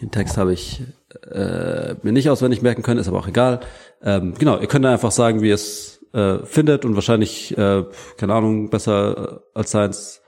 den 0.00 0.12
Text 0.12 0.36
habe 0.36 0.52
ich 0.52 0.82
äh, 1.28 1.96
mir 2.04 2.12
nicht 2.12 2.30
auswendig 2.30 2.62
merken 2.62 2.84
können, 2.84 3.00
ist 3.00 3.08
aber 3.08 3.18
auch 3.18 3.26
egal. 3.26 3.58
Ähm, 4.00 4.34
genau, 4.38 4.56
ihr 4.60 4.68
könnt 4.68 4.86
einfach 4.86 5.10
sagen, 5.10 5.42
wie 5.42 5.48
ihr 5.48 5.56
es 5.56 6.06
äh, 6.12 6.38
findet 6.44 6.84
und 6.84 6.94
wahrscheinlich, 6.94 7.58
äh, 7.58 7.82
keine 8.16 8.34
Ahnung, 8.34 8.70
besser 8.70 9.40
äh, 9.54 9.58
als 9.58 9.72
seins. 9.72 10.20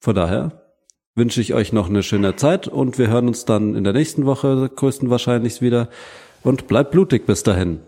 Von 0.00 0.14
daher 0.14 0.62
wünsche 1.14 1.42
ich 1.42 1.52
euch 1.52 1.74
noch 1.74 1.90
eine 1.90 2.02
schöne 2.02 2.34
Zeit 2.36 2.68
und 2.68 2.98
wir 2.98 3.08
hören 3.08 3.28
uns 3.28 3.44
dann 3.44 3.74
in 3.74 3.84
der 3.84 3.92
nächsten 3.92 4.24
Woche 4.24 4.70
größtenwahrscheinlich 4.74 5.60
wieder 5.60 5.90
und 6.42 6.66
bleibt 6.66 6.92
blutig 6.92 7.26
bis 7.26 7.42
dahin. 7.42 7.80